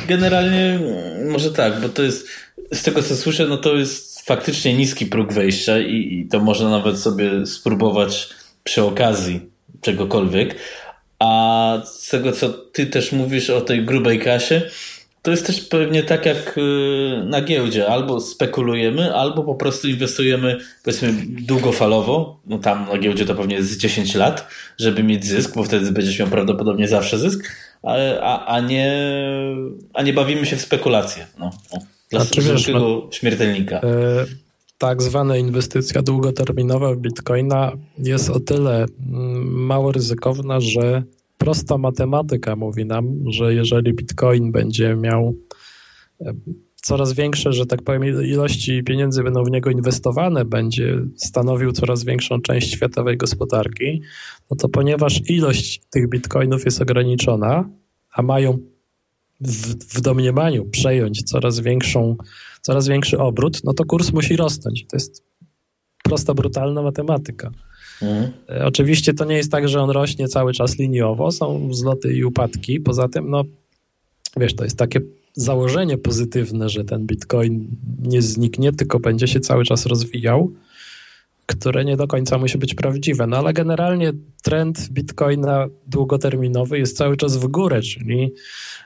[0.08, 0.80] Generalnie
[1.32, 2.28] może tak, bo to jest,
[2.74, 6.70] z tego co słyszę, no to jest faktycznie niski próg wejścia i, i to można
[6.70, 8.30] nawet sobie spróbować
[8.64, 9.40] przy okazji
[9.82, 10.56] czegokolwiek.
[11.20, 14.62] A z tego, co ty też mówisz o tej grubej kasie,
[15.26, 17.88] to jest też pewnie tak jak y, na giełdzie.
[17.88, 22.40] Albo spekulujemy, albo po prostu inwestujemy powiedzmy długofalowo.
[22.46, 24.48] No tam na giełdzie to pewnie jest 10 lat,
[24.78, 27.52] żeby mieć zysk, bo wtedy będziesz miał prawdopodobnie zawsze zysk,
[27.84, 28.94] a, a, a, nie,
[29.94, 31.28] a nie bawimy się w spekulacje.
[31.40, 31.52] No.
[32.10, 33.76] Dla znaczy, no, śmiertelnika.
[33.76, 34.26] E,
[34.78, 41.04] tak zwana inwestycja długoterminowa w bitcoina jest o tyle mm, mało ryzykowna, że
[41.38, 45.36] prosta matematyka mówi nam, że jeżeli bitcoin będzie miał
[46.76, 52.42] coraz większe, że tak powiem, ilości pieniędzy będą w niego inwestowane, będzie stanowił coraz większą
[52.42, 54.02] część światowej gospodarki,
[54.52, 57.70] no to ponieważ ilość tych bitcoinów jest ograniczona,
[58.14, 58.58] a mają
[59.42, 62.16] w, w domniemaniu przejąć coraz większą,
[62.62, 64.86] coraz większy obrót, no to kurs musi rosnąć.
[64.88, 65.24] To jest
[66.04, 67.52] prosta, brutalna matematyka.
[68.02, 68.32] Mhm.
[68.50, 72.24] E, oczywiście to nie jest tak, że on rośnie cały czas liniowo, są wzloty i
[72.24, 72.80] upadki.
[72.80, 73.44] Poza tym, no
[74.38, 75.02] wiesz, to jest takie
[75.34, 77.68] założenie pozytywne, że ten bitcoin
[78.02, 80.52] nie zniknie, tylko będzie się cały czas rozwijał,
[81.46, 83.28] które nie do końca musi być prawdziwe.
[83.28, 84.12] No ale generalnie
[84.44, 88.32] trend bitcoina długoterminowy jest cały czas w górę, czyli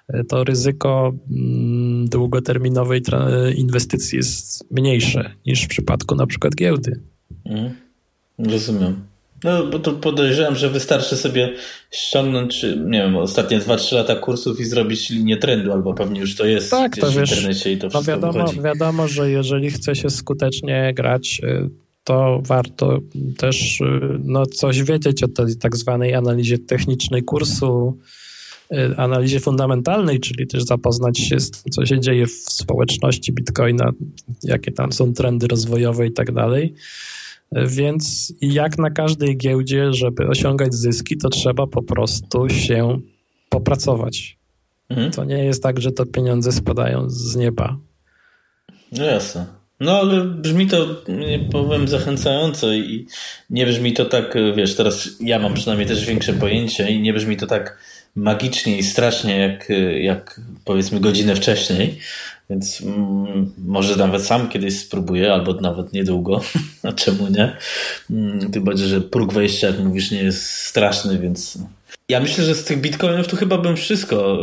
[0.08, 3.02] e, to ryzyko mm, długoterminowej
[3.56, 7.00] inwestycji jest mniejsze niż w przypadku na przykład giełdy.
[7.46, 7.76] Mhm.
[8.40, 9.10] Rozumiem.
[9.44, 11.54] No, bo to podejrzewam, że wystarczy sobie
[11.92, 16.46] ściągnąć, nie wiem, ostatnie 2-3 lata kursów i zrobić linię trendu, albo pewnie już to
[16.46, 18.62] jest tak, to w wiesz, internecie i to no wszystko wiadomo, wychodzi.
[18.62, 21.70] wiadomo, że jeżeli chce się skutecznie grać, y,
[22.04, 23.00] to warto
[23.38, 27.98] też y, no, coś wiedzieć o tej tak zwanej analizie technicznej kursu,
[28.74, 33.92] y, analizie fundamentalnej, czyli też zapoznać się z tym, co się dzieje w społeczności Bitcoina,
[34.44, 36.74] jakie tam są trendy rozwojowe i tak dalej.
[37.52, 43.00] Więc jak na każdej giełdzie, żeby osiągać zyski, to trzeba po prostu się
[43.50, 44.38] popracować.
[44.90, 45.12] Mhm.
[45.12, 47.78] To nie jest tak, że to pieniądze spadają z nieba.
[48.92, 49.59] No jasne.
[49.80, 50.88] No ale brzmi to,
[51.52, 53.08] powiem, zachęcająco i
[53.50, 57.38] nie brzmi to tak, wiesz, teraz ja mam przynajmniej też większe pojęcie i nie brzmi
[57.38, 57.78] to tak
[58.16, 59.70] magicznie i strasznie jak,
[60.00, 62.00] jak powiedzmy godzinę wcześniej.
[62.50, 66.42] Więc mm, może nawet sam kiedyś spróbuję, albo nawet niedługo.
[66.84, 67.58] A czemu nie?
[68.10, 71.58] Mm, tym bardziej, że próg wejścia, jak mówisz, nie jest straszny, więc.
[72.10, 74.40] Ja myślę, że z tych bitcoinów to chyba bym wszystko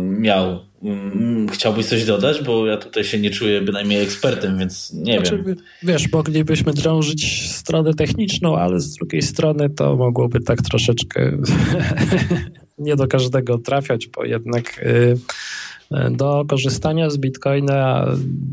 [0.00, 0.65] y, miał.
[0.82, 5.42] Mm, chciałbyś coś dodać, bo ja tutaj się nie czuję bynajmniej ekspertem, więc nie znaczy,
[5.46, 5.56] wiem.
[5.82, 11.38] Wiesz, moglibyśmy drążyć stronę techniczną, ale z drugiej strony to mogłoby tak troszeczkę
[12.78, 14.80] nie do każdego trafiać, bo jednak.
[14.84, 15.18] Yy
[16.10, 18.06] do korzystania z Bitcoina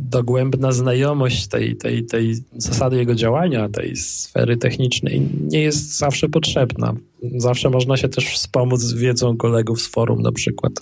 [0.10, 6.94] dogłębna znajomość tej, tej, tej zasady jego działania, tej sfery technicznej nie jest zawsze potrzebna.
[7.38, 10.74] Zawsze można się też wspomóc wiedzą kolegów z forum na przykład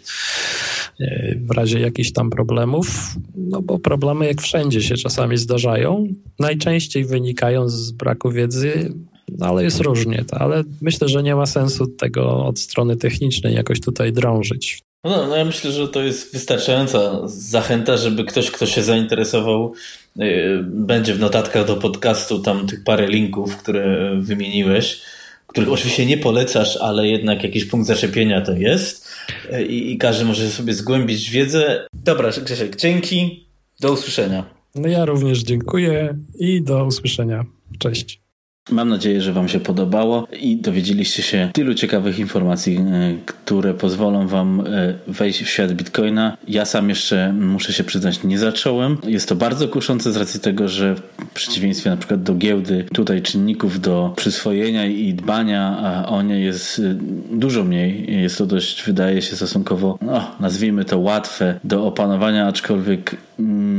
[1.00, 6.08] e, w razie jakichś tam problemów, no bo problemy jak wszędzie się czasami zdarzają.
[6.40, 8.94] Najczęściej wynikają z braku wiedzy,
[9.38, 10.26] no ale jest różnie.
[10.32, 14.84] Ale myślę, że nie ma sensu tego od strony technicznej jakoś tutaj drążyć.
[15.04, 19.74] No, no ja myślę, że to jest wystarczająca zachęta, żeby ktoś, kto się zainteresował,
[20.16, 25.02] yy, będzie w notatkach do podcastu tam tych parę linków, które wymieniłeś,
[25.48, 29.08] których oczywiście nie polecasz, ale jednak jakiś punkt zaczepienia to jest
[29.52, 31.88] yy, i każdy może sobie zgłębić wiedzę.
[31.94, 33.48] Dobra, Grzesiek, dzięki,
[33.80, 34.46] do usłyszenia.
[34.76, 37.46] No ja również dziękuję i do usłyszenia.
[37.80, 38.22] Cześć.
[38.70, 44.28] Mam nadzieję, że Wam się podobało i dowiedzieliście się tylu ciekawych informacji, e, które pozwolą
[44.28, 46.38] Wam e, wejść w świat Bitcoina.
[46.48, 48.98] Ja sam jeszcze, muszę się przyznać, nie zacząłem.
[49.04, 51.02] Jest to bardzo kuszące z racji tego, że w
[51.34, 56.96] przeciwieństwie na przykład do giełdy, tutaj czynników do przyswojenia i dbania o nie jest e,
[57.32, 58.22] dużo mniej.
[58.22, 63.16] Jest to dość, wydaje się, stosunkowo, no, nazwijmy to łatwe do opanowania, aczkolwiek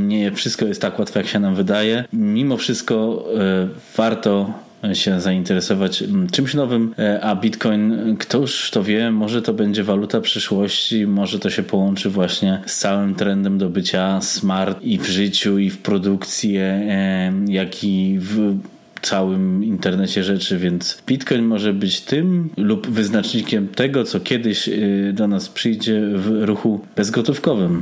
[0.07, 2.05] nie wszystko jest tak łatwe, jak się nam wydaje.
[2.13, 3.25] Mimo wszystko
[3.97, 4.53] warto
[4.93, 10.21] się zainteresować mm, czymś nowym, e, a Bitcoin, ktoś to wie, może to będzie waluta
[10.21, 15.59] przyszłości, może to się połączy właśnie z całym trendem do bycia smart i w życiu,
[15.59, 18.57] i w produkcji, e, jak i w
[19.01, 24.73] całym internecie rzeczy, więc Bitcoin może być tym lub wyznacznikiem tego, co kiedyś e,
[25.13, 27.81] do nas przyjdzie w ruchu bezgotówkowym.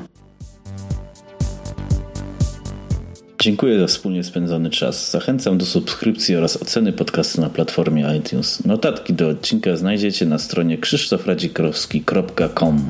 [3.41, 5.11] Dziękuję za wspólnie spędzony czas.
[5.11, 8.65] Zachęcam do subskrypcji oraz oceny podcastu na platformie iTunes.
[8.65, 12.85] Notatki do odcinka znajdziecie na stronie krzysztofradzikrowski.com.